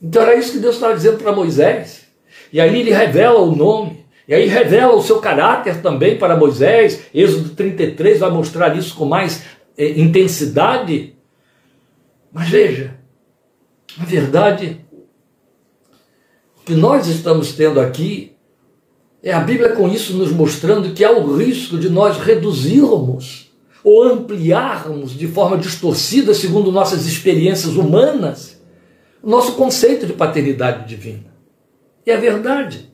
Então 0.00 0.22
era 0.22 0.34
isso 0.34 0.52
que 0.52 0.58
Deus 0.58 0.74
estava 0.74 0.94
dizendo 0.94 1.18
para 1.18 1.32
Moisés. 1.32 2.06
E 2.52 2.60
aí 2.60 2.78
ele 2.78 2.90
revela 2.90 3.38
o 3.38 3.56
nome, 3.56 4.04
e 4.28 4.34
aí 4.34 4.46
revela 4.46 4.94
o 4.94 5.02
seu 5.02 5.20
caráter 5.20 5.80
também 5.80 6.18
para 6.18 6.36
Moisés. 6.36 7.06
Êxodo 7.14 7.50
33 7.50 8.18
vai 8.18 8.30
mostrar 8.30 8.76
isso 8.76 8.94
com 8.94 9.06
mais 9.06 9.42
é, 9.76 9.88
intensidade. 9.98 11.16
Mas 12.30 12.48
veja, 12.48 12.94
a 13.98 14.04
verdade 14.04 14.84
que 16.64 16.74
nós 16.74 17.06
estamos 17.06 17.52
tendo 17.52 17.80
aqui 17.80 18.31
é 19.22 19.32
a 19.32 19.40
Bíblia 19.40 19.70
com 19.70 19.88
isso 19.88 20.14
nos 20.14 20.32
mostrando 20.32 20.92
que 20.92 21.04
há 21.04 21.12
o 21.12 21.36
risco 21.36 21.78
de 21.78 21.88
nós 21.88 22.18
reduzirmos 22.18 23.52
ou 23.84 24.02
ampliarmos 24.02 25.12
de 25.16 25.28
forma 25.28 25.56
distorcida, 25.56 26.34
segundo 26.34 26.72
nossas 26.72 27.06
experiências 27.06 27.76
humanas, 27.76 28.60
o 29.22 29.30
nosso 29.30 29.52
conceito 29.52 30.06
de 30.06 30.12
paternidade 30.12 30.88
divina. 30.88 31.32
E 32.04 32.10
é 32.10 32.16
verdade. 32.16 32.90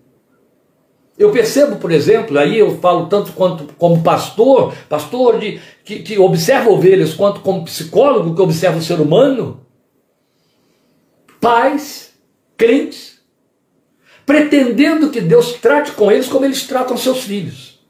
Eu 1.18 1.32
percebo, 1.32 1.76
por 1.76 1.90
exemplo, 1.90 2.38
aí 2.38 2.58
eu 2.58 2.78
falo 2.78 3.06
tanto 3.06 3.32
quanto 3.32 3.72
como 3.74 4.02
pastor, 4.02 4.74
pastor 4.88 5.38
de, 5.38 5.60
que, 5.84 6.00
que 6.00 6.18
observa 6.18 6.70
ovelhas, 6.70 7.14
quanto 7.14 7.40
como 7.40 7.64
psicólogo 7.64 8.34
que 8.34 8.42
observa 8.42 8.78
o 8.78 8.82
ser 8.82 9.00
humano, 9.00 9.66
pais, 11.40 12.12
crentes, 12.56 13.17
pretendendo 14.28 15.08
que 15.08 15.22
Deus 15.22 15.54
trate 15.54 15.92
com 15.92 16.12
eles 16.12 16.28
como 16.28 16.44
eles 16.44 16.66
tratam 16.66 16.98
seus 16.98 17.22
filhos. 17.24 17.80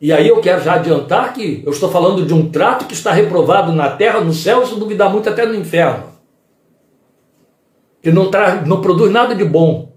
E 0.00 0.12
aí 0.12 0.28
eu 0.28 0.40
quero 0.40 0.62
já 0.62 0.74
adiantar 0.74 1.32
que 1.32 1.64
eu 1.66 1.72
estou 1.72 1.90
falando 1.90 2.24
de 2.24 2.32
um 2.32 2.48
trato 2.48 2.84
que 2.84 2.94
está 2.94 3.10
reprovado 3.10 3.72
na 3.72 3.90
terra, 3.90 4.20
no 4.20 4.32
céu, 4.32 4.62
e 4.62 4.66
se 4.68 4.76
duvidar 4.76 5.10
muito 5.10 5.28
até 5.28 5.44
no 5.44 5.54
inferno. 5.56 6.12
Que 8.00 8.12
não, 8.12 8.30
não 8.66 8.80
produz 8.80 9.10
nada 9.10 9.34
de 9.34 9.44
bom. 9.44 9.92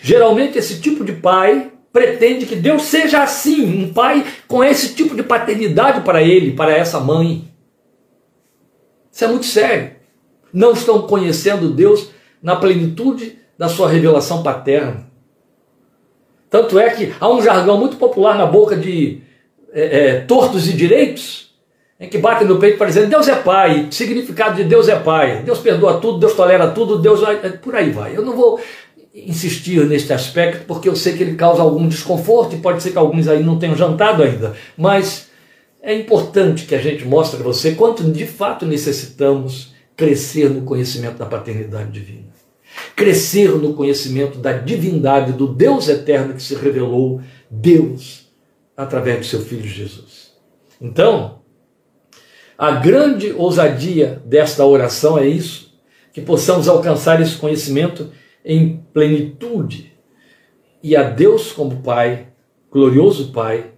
Geralmente 0.00 0.56
esse 0.56 0.80
tipo 0.80 1.04
de 1.04 1.14
pai 1.14 1.72
pretende 1.92 2.46
que 2.46 2.54
Deus 2.54 2.82
seja 2.82 3.24
assim, 3.24 3.86
um 3.86 3.92
pai 3.92 4.24
com 4.46 4.62
esse 4.62 4.94
tipo 4.94 5.16
de 5.16 5.24
paternidade 5.24 6.02
para 6.02 6.22
ele, 6.22 6.52
para 6.52 6.72
essa 6.72 7.00
mãe. 7.00 7.50
Isso 9.10 9.24
é 9.24 9.26
muito 9.26 9.46
sério. 9.46 9.96
Não 10.52 10.70
estão 10.70 11.08
conhecendo 11.08 11.72
Deus 11.72 12.10
na 12.40 12.54
plenitude 12.54 13.44
da 13.58 13.68
sua 13.68 13.88
revelação 13.88 14.42
paterna. 14.42 15.06
Tanto 16.50 16.78
é 16.78 16.90
que 16.90 17.12
há 17.18 17.28
um 17.28 17.42
jargão 17.42 17.78
muito 17.78 17.96
popular 17.96 18.38
na 18.38 18.46
boca 18.46 18.76
de 18.76 19.20
é, 19.72 20.08
é, 20.08 20.20
tortos 20.20 20.68
e 20.68 20.72
direitos, 20.72 21.54
em 21.98 22.08
que 22.08 22.18
batem 22.18 22.46
no 22.46 22.58
peito 22.58 22.78
para 22.78 22.86
dizer 22.86 23.06
Deus 23.06 23.26
é 23.26 23.34
pai, 23.34 23.88
significado 23.90 24.56
de 24.56 24.64
Deus 24.64 24.88
é 24.88 24.96
pai, 24.96 25.42
Deus 25.42 25.58
perdoa 25.58 25.98
tudo, 25.98 26.18
Deus 26.18 26.34
tolera 26.34 26.68
tudo, 26.68 26.98
Deus 26.98 27.20
vai. 27.20 27.36
Por 27.36 27.74
aí 27.74 27.90
vai. 27.90 28.16
Eu 28.16 28.22
não 28.22 28.36
vou 28.36 28.60
insistir 29.14 29.84
neste 29.86 30.12
aspecto, 30.12 30.66
porque 30.66 30.88
eu 30.88 30.94
sei 30.94 31.16
que 31.16 31.22
ele 31.22 31.36
causa 31.36 31.62
algum 31.62 31.88
desconforto 31.88 32.54
e 32.54 32.58
pode 32.58 32.82
ser 32.82 32.90
que 32.90 32.98
alguns 32.98 33.26
aí 33.28 33.42
não 33.42 33.58
tenham 33.58 33.74
jantado 33.74 34.22
ainda, 34.22 34.54
mas 34.76 35.28
é 35.82 35.94
importante 35.94 36.66
que 36.66 36.74
a 36.74 36.80
gente 36.80 37.04
mostre 37.06 37.40
a 37.40 37.42
você 37.42 37.72
quanto 37.72 38.04
de 38.04 38.26
fato 38.26 38.66
necessitamos 38.66 39.74
crescer 39.96 40.50
no 40.50 40.62
conhecimento 40.62 41.16
da 41.16 41.24
paternidade 41.24 41.90
divina. 41.90 42.35
Crescer 42.94 43.50
no 43.50 43.74
conhecimento 43.74 44.38
da 44.38 44.52
divindade 44.52 45.32
do 45.32 45.46
Deus 45.46 45.88
eterno 45.88 46.34
que 46.34 46.42
se 46.42 46.54
revelou, 46.54 47.20
Deus, 47.50 48.26
através 48.76 49.20
de 49.20 49.26
seu 49.26 49.40
Filho 49.40 49.66
Jesus. 49.66 50.32
Então, 50.80 51.40
a 52.58 52.72
grande 52.72 53.32
ousadia 53.32 54.22
desta 54.24 54.64
oração 54.64 55.18
é 55.18 55.28
isso, 55.28 55.78
que 56.12 56.20
possamos 56.22 56.68
alcançar 56.68 57.20
esse 57.20 57.36
conhecimento 57.36 58.10
em 58.42 58.82
plenitude 58.92 59.92
e 60.82 60.96
a 60.96 61.02
Deus 61.02 61.52
como 61.52 61.82
Pai, 61.82 62.28
glorioso 62.70 63.32
Pai 63.32 63.72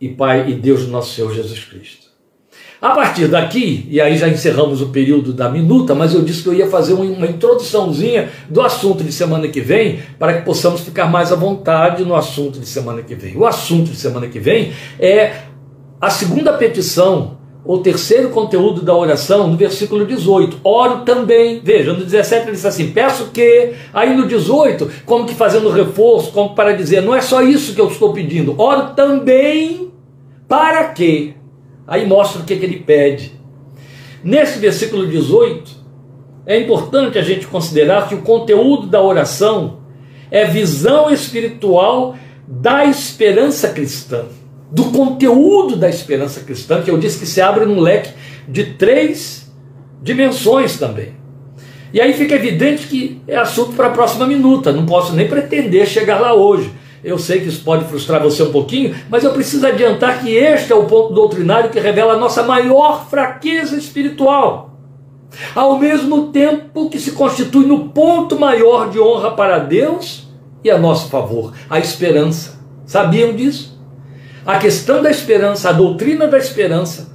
e 0.00 0.08
Pai 0.10 0.50
e 0.50 0.54
Deus 0.54 0.84
do 0.84 0.92
nosso 0.92 1.14
Senhor 1.14 1.32
Jesus 1.34 1.64
Cristo. 1.64 2.11
A 2.82 2.90
partir 2.90 3.28
daqui, 3.28 3.86
e 3.88 4.00
aí 4.00 4.16
já 4.16 4.28
encerramos 4.28 4.82
o 4.82 4.88
período 4.88 5.32
da 5.32 5.48
minuta, 5.48 5.94
mas 5.94 6.14
eu 6.14 6.22
disse 6.22 6.42
que 6.42 6.48
eu 6.48 6.54
ia 6.54 6.66
fazer 6.66 6.94
uma 6.94 7.28
introduçãozinha 7.28 8.28
do 8.50 8.60
assunto 8.60 9.04
de 9.04 9.12
semana 9.12 9.46
que 9.46 9.60
vem, 9.60 10.00
para 10.18 10.34
que 10.34 10.44
possamos 10.44 10.80
ficar 10.80 11.06
mais 11.06 11.30
à 11.30 11.36
vontade 11.36 12.04
no 12.04 12.16
assunto 12.16 12.58
de 12.58 12.66
semana 12.66 13.00
que 13.00 13.14
vem. 13.14 13.36
O 13.36 13.46
assunto 13.46 13.92
de 13.92 13.96
semana 13.96 14.26
que 14.26 14.40
vem 14.40 14.72
é 14.98 15.42
a 16.00 16.10
segunda 16.10 16.54
petição 16.54 17.38
o 17.64 17.78
terceiro 17.78 18.30
conteúdo 18.30 18.82
da 18.82 18.92
oração, 18.92 19.46
no 19.46 19.56
versículo 19.56 20.04
18. 20.04 20.58
Oro 20.64 21.02
também, 21.04 21.60
veja, 21.62 21.92
no 21.92 22.02
17 22.02 22.46
ele 22.46 22.52
diz 22.52 22.66
assim: 22.66 22.90
peço 22.90 23.30
que. 23.32 23.74
Aí 23.94 24.16
no 24.16 24.26
18, 24.26 24.90
como 25.06 25.24
que 25.24 25.34
fazendo 25.36 25.70
reforço, 25.70 26.32
como 26.32 26.56
para 26.56 26.72
dizer, 26.72 27.00
não 27.02 27.14
é 27.14 27.20
só 27.20 27.42
isso 27.42 27.74
que 27.76 27.80
eu 27.80 27.86
estou 27.86 28.12
pedindo, 28.12 28.60
oro 28.60 28.94
também 28.96 29.92
para 30.48 30.88
que. 30.88 31.40
Aí 31.92 32.06
mostra 32.06 32.40
o 32.40 32.44
que, 32.44 32.56
que 32.56 32.64
ele 32.64 32.78
pede. 32.78 33.32
Nesse 34.24 34.58
versículo 34.58 35.06
18, 35.06 35.70
é 36.46 36.58
importante 36.58 37.18
a 37.18 37.22
gente 37.22 37.46
considerar 37.46 38.08
que 38.08 38.14
o 38.14 38.22
conteúdo 38.22 38.86
da 38.86 39.02
oração 39.02 39.80
é 40.30 40.46
visão 40.46 41.10
espiritual 41.10 42.16
da 42.48 42.86
esperança 42.86 43.68
cristã 43.68 44.24
do 44.72 44.84
conteúdo 44.84 45.76
da 45.76 45.90
esperança 45.90 46.40
cristã, 46.40 46.80
que 46.80 46.90
eu 46.90 46.96
disse 46.96 47.18
que 47.18 47.26
se 47.26 47.42
abre 47.42 47.66
num 47.66 47.78
leque 47.78 48.14
de 48.48 48.64
três 48.64 49.52
dimensões 50.02 50.78
também. 50.78 51.14
E 51.92 52.00
aí 52.00 52.14
fica 52.14 52.34
evidente 52.34 52.86
que 52.86 53.20
é 53.28 53.36
assunto 53.36 53.74
para 53.74 53.88
a 53.88 53.90
próxima 53.90 54.26
minuta, 54.26 54.72
não 54.72 54.86
posso 54.86 55.12
nem 55.12 55.28
pretender 55.28 55.86
chegar 55.86 56.18
lá 56.18 56.32
hoje. 56.32 56.72
Eu 57.04 57.18
sei 57.18 57.40
que 57.40 57.48
isso 57.48 57.64
pode 57.64 57.84
frustrar 57.86 58.22
você 58.22 58.42
um 58.42 58.52
pouquinho, 58.52 58.94
mas 59.10 59.24
eu 59.24 59.32
preciso 59.32 59.66
adiantar 59.66 60.20
que 60.20 60.30
este 60.34 60.72
é 60.72 60.76
o 60.76 60.84
ponto 60.84 61.12
doutrinário 61.12 61.70
que 61.70 61.80
revela 61.80 62.12
a 62.12 62.18
nossa 62.18 62.44
maior 62.44 63.08
fraqueza 63.08 63.76
espiritual. 63.76 64.70
Ao 65.54 65.78
mesmo 65.78 66.28
tempo 66.28 66.88
que 66.88 67.00
se 67.00 67.12
constitui 67.12 67.66
no 67.66 67.88
ponto 67.88 68.38
maior 68.38 68.90
de 68.90 69.00
honra 69.00 69.32
para 69.32 69.58
Deus 69.58 70.28
e 70.62 70.70
a 70.70 70.78
nosso 70.78 71.08
favor, 71.08 71.52
a 71.68 71.78
esperança. 71.78 72.60
Sabiam 72.86 73.34
disso? 73.34 73.80
A 74.44 74.58
questão 74.58 75.02
da 75.02 75.10
esperança, 75.10 75.70
a 75.70 75.72
doutrina 75.72 76.28
da 76.28 76.38
esperança, 76.38 77.12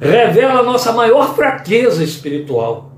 revela 0.00 0.60
a 0.60 0.62
nossa 0.62 0.92
maior 0.92 1.34
fraqueza 1.34 2.02
espiritual, 2.02 2.92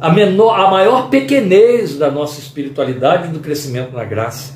a, 0.00 0.10
menor, 0.10 0.58
a 0.58 0.70
maior 0.70 1.08
pequenez 1.08 1.96
da 1.96 2.10
nossa 2.10 2.38
espiritualidade 2.38 3.28
e 3.28 3.30
do 3.30 3.40
crescimento 3.40 3.92
na 3.92 4.04
graça. 4.04 4.55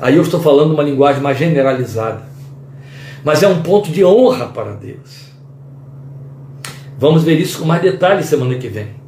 Aí 0.00 0.16
eu 0.16 0.22
estou 0.22 0.40
falando 0.40 0.72
uma 0.72 0.82
linguagem 0.82 1.22
mais 1.22 1.38
generalizada, 1.38 2.22
mas 3.24 3.42
é 3.42 3.48
um 3.48 3.62
ponto 3.62 3.90
de 3.90 4.04
honra 4.04 4.46
para 4.46 4.72
Deus. 4.72 5.32
Vamos 6.98 7.22
ver 7.22 7.38
isso 7.40 7.58
com 7.58 7.64
mais 7.64 7.82
detalhes 7.82 8.26
semana 8.26 8.54
que 8.56 8.68
vem. 8.68 9.04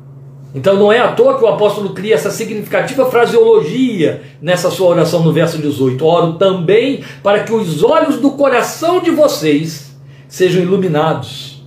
Então 0.55 0.75
não 0.75 0.91
é 0.91 0.99
à 0.99 1.13
toa 1.13 1.37
que 1.37 1.45
o 1.45 1.49
apóstolo 1.49 1.91
cria 1.91 2.15
essa 2.15 2.31
significativa 2.31 3.11
fraseologia 3.11 4.23
nessa 4.41 4.71
sua 4.71 4.89
oração 4.89 5.23
no 5.23 5.33
verso 5.33 5.59
18. 5.59 6.05
Oro 6.05 6.33
também 6.35 7.05
para 7.23 7.45
que 7.45 7.53
os 7.53 7.83
olhos 7.83 8.19
do 8.19 8.31
coração 8.31 9.01
de 9.01 9.11
vocês 9.11 9.95
sejam 10.29 10.63
iluminados. 10.63 11.63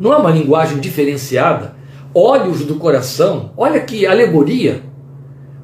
Não 0.00 0.12
é 0.12 0.16
uma 0.16 0.30
linguagem 0.30 0.78
diferenciada? 0.78 1.76
Olhos 2.14 2.64
do 2.64 2.76
coração, 2.76 3.52
olha 3.56 3.80
que 3.80 4.06
alegoria. 4.06 4.82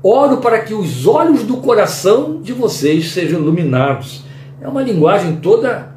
Oro 0.03 0.39
para 0.39 0.61
que 0.61 0.73
os 0.73 1.07
olhos 1.07 1.43
do 1.43 1.59
coração 1.59 2.41
de 2.41 2.53
vocês 2.53 3.11
sejam 3.11 3.41
iluminados. 3.41 4.25
É 4.61 4.69
uma 4.69 4.83
linguagem 4.83 5.37
toda 5.37 5.95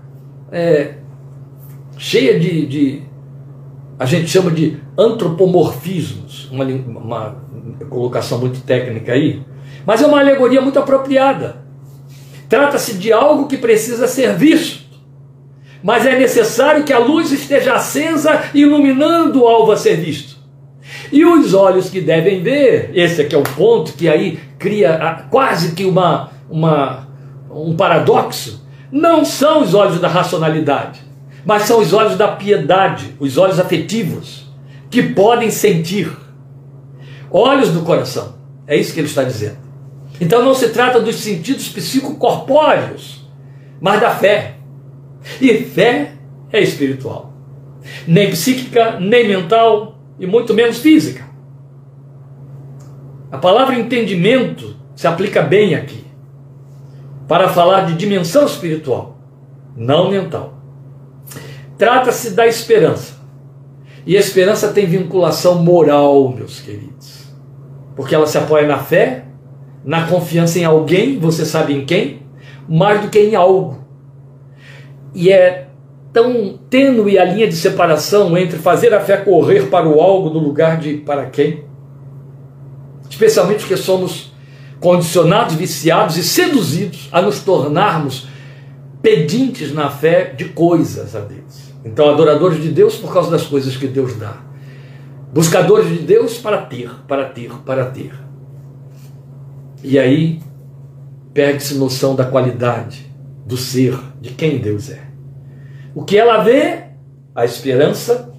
é, 0.52 0.96
cheia 1.98 2.40
de, 2.40 2.66
de 2.66 3.04
a 3.98 4.06
gente 4.06 4.28
chama 4.28 4.52
de 4.52 4.78
antropomorfismos, 4.98 6.50
uma, 6.52 6.66
uma 6.66 7.36
colocação 7.90 8.40
muito 8.40 8.62
técnica 8.62 9.14
aí, 9.14 9.42
mas 9.86 10.02
é 10.02 10.06
uma 10.06 10.20
alegoria 10.20 10.62
muito 10.62 10.80
apropriada. 10.80 11.64
Trata-se 12.50 12.96
de 12.96 13.12
algo 13.12 13.48
que 13.48 13.58
precisa 13.58 14.08
ser 14.08 14.36
visto, 14.36 14.84
mas 15.82 16.06
é 16.06 16.18
necessário 16.18 16.84
que 16.84 16.94
a 16.94 17.00
luz 17.00 17.32
esteja 17.32 17.74
acesa, 17.74 18.44
iluminando 18.54 19.44
o 19.44 19.48
alvo 19.48 19.72
a 19.72 19.78
ser 19.78 19.96
visto. 19.96 20.33
E 21.14 21.24
os 21.24 21.54
olhos 21.54 21.90
que 21.90 22.02
devem 22.02 22.42
ver, 22.42 22.92
esse 22.94 23.22
aqui 23.22 23.34
é 23.34 23.38
o 23.38 23.44
ponto 23.44 23.94
que 23.94 24.10
aí 24.10 24.38
cria 24.60 25.26
quase 25.30 25.74
que 25.74 25.86
uma, 25.86 26.32
uma, 26.50 27.08
um 27.50 27.74
paradoxo, 27.78 28.68
não 28.92 29.24
são 29.24 29.62
os 29.62 29.74
olhos 29.74 30.02
da 30.02 30.10
racionalidade 30.10 31.14
mas 31.46 31.64
são 31.64 31.80
os 31.80 31.94
olhos 31.94 32.18
da 32.18 32.30
piedade, 32.30 33.16
os 33.20 33.38
olhos 33.38 33.60
afetivos, 33.60 34.52
que 34.90 35.04
podem 35.04 35.50
sentir. 35.50 36.12
Olhos 37.30 37.70
do 37.70 37.82
coração. 37.82 38.36
É 38.68 38.78
isso 38.78 38.94
que 38.94 39.00
ele 39.00 39.08
está 39.08 39.24
dizendo. 39.24 39.58
Então 40.22 40.44
não 40.44 40.54
se 40.54 40.70
trata 40.70 41.00
dos 41.00 41.16
sentidos 41.16 41.68
psicocorpóreos, 41.68 43.28
mas 43.82 44.00
da 44.00 44.12
fé. 44.12 44.56
E 45.42 45.54
fé 45.58 46.14
é 46.52 46.62
espiritual. 46.62 47.34
Nem 48.08 48.30
psíquica, 48.30 49.00
nem 49.00 49.28
mental, 49.28 49.93
e 50.20 50.26
muito 50.26 50.54
menos 50.54 50.80
física. 50.80 51.24
A 53.32 53.38
palavra 53.38 53.76
entendimento 53.76 54.76
se 54.96 55.08
aplica 55.08 55.42
bem 55.42 55.76
aqui 55.76 56.04
para 57.28 57.50
falar 57.50 57.82
de 57.82 57.96
dimensão 57.96 58.46
espiritual, 58.46 59.18
não 59.76 60.12
mental. 60.12 60.54
Trata-se 61.78 62.32
da 62.32 62.46
esperança. 62.46 63.22
E 64.06 64.16
a 64.18 64.20
esperança 64.20 64.72
tem 64.72 64.86
vinculação 64.86 65.64
moral, 65.64 66.30
meus 66.30 66.60
queridos. 66.60 67.24
Porque 67.96 68.14
ela 68.14 68.28
se 68.28 68.38
apoia 68.38 68.68
na 68.68 68.78
fé, 68.78 69.26
na 69.84 70.08
confiança 70.08 70.60
em 70.60 70.66
alguém, 70.66 71.18
você 71.20 71.46
sabe 71.46 71.74
em 71.74 71.86
quem, 71.86 72.22
mais 72.68 73.02
do 73.02 73.10
que 73.10 73.20
em 73.20 73.36
algo. 73.36 73.80
E 75.14 75.32
é 75.32 75.70
tão 76.14 76.60
tênue 76.70 77.18
a 77.18 77.26
linha 77.26 77.48
de 77.48 77.56
separação 77.56 78.38
entre 78.38 78.60
fazer 78.60 78.94
a 78.94 79.00
fé 79.00 79.18
correr 79.18 79.70
para 79.70 79.90
o 79.90 80.00
algo 80.00 80.30
no 80.30 80.40
lugar 80.40 80.80
de 80.80 80.98
para 80.98 81.26
quem. 81.26 81.64
Especialmente 83.10 83.62
porque 83.62 83.76
somos 83.76 84.32
condicionados, 84.80 85.56
viciados 85.56 86.16
e 86.18 86.24
seduzidos 86.24 87.10
a 87.12 87.22
nos 87.22 87.40
tornarmos 87.40 88.28
pedintes 89.02 89.74
na 89.74 89.90
fé 89.90 90.26
de 90.26 90.46
coisas 90.46 91.16
a 91.16 91.20
Deus. 91.20 91.74
Então, 91.84 92.10
adoradores 92.10 92.62
de 92.62 92.70
Deus 92.70 92.96
por 92.96 93.12
causa 93.12 93.32
das 93.32 93.44
coisas 93.44 93.76
que 93.76 93.88
Deus 93.88 94.16
dá. 94.16 94.38
Buscadores 95.34 95.90
de 95.90 96.00
Deus 96.00 96.38
para 96.38 96.58
ter, 96.58 96.92
para 97.08 97.26
ter, 97.26 97.52
para 97.66 97.86
ter. 97.86 98.14
E 99.84 99.98
aí 99.98 100.40
perde-se 101.34 101.76
noção 101.76 102.16
da 102.16 102.24
qualidade 102.24 103.12
do 103.46 103.58
ser, 103.58 103.98
de 104.22 104.30
quem 104.30 104.60
Deus 104.60 104.90
é. 104.90 105.13
O 105.96 106.04
que 106.04 106.18
ela 106.18 106.44
vê, 106.44 106.84
a 107.36 107.46
esperança, 107.46 108.34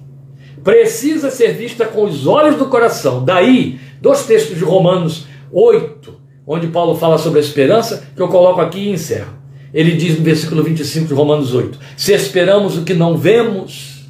precisa 0.63 1.29
ser 1.29 1.53
vista 1.53 1.85
com 1.85 2.03
os 2.03 2.25
olhos 2.25 2.57
do 2.57 2.67
coração. 2.67 3.23
Daí, 3.23 3.79
dois 4.01 4.25
textos 4.25 4.57
de 4.57 4.63
Romanos 4.63 5.27
8, 5.51 6.13
onde 6.45 6.67
Paulo 6.67 6.95
fala 6.95 7.17
sobre 7.17 7.39
a 7.39 7.43
esperança, 7.43 8.07
que 8.15 8.21
eu 8.21 8.27
coloco 8.27 8.61
aqui 8.61 8.79
e 8.79 8.91
encerro. 8.91 9.33
Ele 9.73 9.91
diz 9.91 10.17
no 10.17 10.23
versículo 10.23 10.63
25 10.63 11.07
de 11.07 11.13
Romanos 11.13 11.53
8: 11.53 11.77
Se 11.97 12.13
esperamos 12.13 12.77
o 12.77 12.83
que 12.83 12.93
não 12.93 13.17
vemos, 13.17 14.05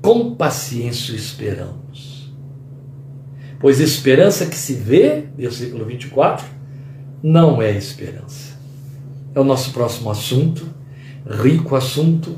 com 0.00 0.34
paciência 0.34 1.14
esperamos. 1.14 2.30
Pois 3.58 3.80
esperança 3.80 4.46
que 4.46 4.56
se 4.56 4.74
vê, 4.74 5.24
versículo 5.36 5.84
24, 5.84 6.44
não 7.22 7.62
é 7.62 7.70
esperança. 7.76 8.58
É 9.34 9.40
o 9.40 9.44
nosso 9.44 9.72
próximo 9.72 10.10
assunto, 10.10 10.66
rico 11.26 11.76
assunto, 11.76 12.36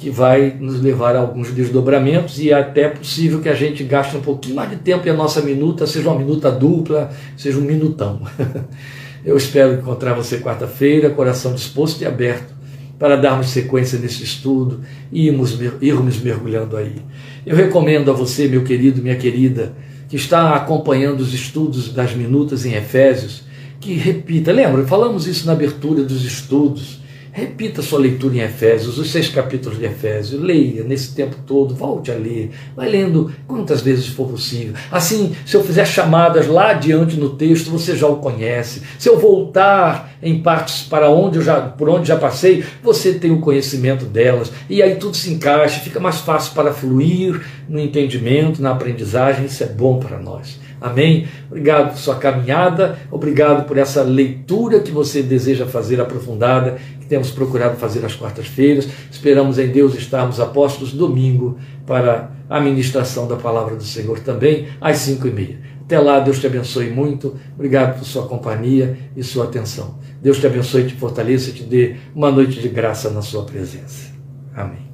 que 0.00 0.10
vai 0.10 0.56
nos 0.58 0.80
levar 0.80 1.16
a 1.16 1.20
alguns 1.20 1.50
desdobramentos 1.50 2.38
e 2.38 2.50
é 2.50 2.54
até 2.54 2.88
possível 2.88 3.40
que 3.40 3.48
a 3.48 3.54
gente 3.54 3.82
gaste 3.82 4.16
um 4.16 4.20
pouquinho 4.20 4.54
mais 4.54 4.70
de 4.70 4.76
tempo 4.76 5.06
e 5.06 5.10
a 5.10 5.14
nossa 5.14 5.42
minuta 5.42 5.86
seja 5.86 6.08
uma 6.08 6.18
minuta 6.18 6.50
dupla, 6.50 7.10
seja 7.36 7.58
um 7.58 7.62
minutão. 7.62 8.20
Eu 9.24 9.36
espero 9.36 9.74
encontrar 9.74 10.14
você 10.14 10.38
quarta-feira, 10.38 11.10
coração 11.10 11.52
disposto 11.52 12.00
e 12.02 12.06
aberto 12.06 12.54
para 12.96 13.16
darmos 13.16 13.48
sequência 13.48 13.98
nesse 13.98 14.22
estudo 14.22 14.80
e 15.10 15.26
irmos, 15.26 15.58
irmos 15.80 16.20
mergulhando 16.20 16.76
aí. 16.76 16.96
Eu 17.44 17.56
recomendo 17.56 18.10
a 18.10 18.14
você, 18.14 18.46
meu 18.46 18.62
querido, 18.62 19.02
minha 19.02 19.16
querida, 19.16 19.74
que 20.08 20.16
está 20.16 20.54
acompanhando 20.54 21.20
os 21.20 21.34
estudos 21.34 21.92
das 21.92 22.14
minutas 22.14 22.64
em 22.64 22.74
Efésios, 22.74 23.42
que 23.80 23.94
repita. 23.94 24.52
Lembra, 24.52 24.84
falamos 24.86 25.26
isso 25.26 25.46
na 25.46 25.52
abertura 25.52 26.04
dos 26.04 26.24
estudos 26.24 26.97
Repita 27.38 27.82
sua 27.82 28.00
leitura 28.00 28.34
em 28.34 28.40
Efésios, 28.40 28.98
os 28.98 29.12
seis 29.12 29.28
capítulos 29.28 29.78
de 29.78 29.84
Efésios, 29.84 30.42
leia 30.42 30.82
nesse 30.82 31.14
tempo 31.14 31.36
todo, 31.46 31.72
volte 31.72 32.10
a 32.10 32.14
ler, 32.14 32.50
vai 32.74 32.88
lendo 32.88 33.32
quantas 33.46 33.80
vezes 33.80 34.08
for 34.08 34.26
possível. 34.28 34.74
Assim, 34.90 35.36
se 35.46 35.56
eu 35.56 35.62
fizer 35.62 35.84
chamadas 35.84 36.48
lá 36.48 36.70
adiante 36.70 37.16
no 37.16 37.36
texto, 37.36 37.70
você 37.70 37.96
já 37.96 38.08
o 38.08 38.16
conhece. 38.16 38.82
Se 38.98 39.08
eu 39.08 39.20
voltar 39.20 40.14
em 40.20 40.42
partes 40.42 40.82
para 40.82 41.10
onde 41.10 41.38
eu 41.38 41.42
já, 41.42 41.60
por 41.60 41.88
onde 41.88 42.08
já 42.08 42.16
passei, 42.16 42.64
você 42.82 43.12
tem 43.12 43.30
o 43.30 43.40
conhecimento 43.40 44.04
delas. 44.04 44.50
E 44.68 44.82
aí 44.82 44.96
tudo 44.96 45.16
se 45.16 45.32
encaixa, 45.32 45.78
fica 45.78 46.00
mais 46.00 46.16
fácil 46.16 46.54
para 46.54 46.72
fluir 46.72 47.40
no 47.68 47.78
entendimento, 47.78 48.60
na 48.60 48.72
aprendizagem, 48.72 49.46
isso 49.46 49.62
é 49.62 49.66
bom 49.68 50.00
para 50.00 50.18
nós. 50.18 50.58
Amém? 50.80 51.26
Obrigado 51.48 51.90
por 51.90 51.98
sua 51.98 52.16
caminhada, 52.16 52.98
obrigado 53.10 53.66
por 53.66 53.76
essa 53.76 54.02
leitura 54.02 54.80
que 54.80 54.90
você 54.90 55.22
deseja 55.22 55.66
fazer 55.66 56.00
aprofundada, 56.00 56.78
que 57.00 57.06
temos 57.06 57.30
procurado 57.30 57.76
fazer 57.76 58.04
às 58.04 58.14
quartas-feiras. 58.14 58.88
Esperamos 59.10 59.58
em 59.58 59.68
Deus 59.68 59.94
estarmos 59.94 60.40
apóstolos 60.40 60.92
domingo 60.92 61.58
para 61.86 62.30
a 62.48 62.60
ministração 62.60 63.26
da 63.26 63.36
palavra 63.36 63.76
do 63.76 63.84
Senhor 63.84 64.20
também, 64.20 64.68
às 64.80 64.98
cinco 64.98 65.26
e 65.26 65.30
meia. 65.30 65.58
Até 65.84 65.98
lá, 65.98 66.20
Deus 66.20 66.38
te 66.38 66.46
abençoe 66.46 66.90
muito. 66.90 67.34
Obrigado 67.54 67.98
por 67.98 68.04
sua 68.04 68.26
companhia 68.26 68.98
e 69.16 69.22
sua 69.22 69.44
atenção. 69.44 69.98
Deus 70.20 70.38
te 70.38 70.46
abençoe, 70.46 70.86
te 70.86 70.94
fortaleça 70.94 71.50
e 71.50 71.54
te 71.54 71.62
dê 71.62 71.96
uma 72.14 72.30
noite 72.30 72.60
de 72.60 72.68
graça 72.68 73.08
na 73.08 73.22
sua 73.22 73.44
presença. 73.44 74.12
Amém. 74.54 74.87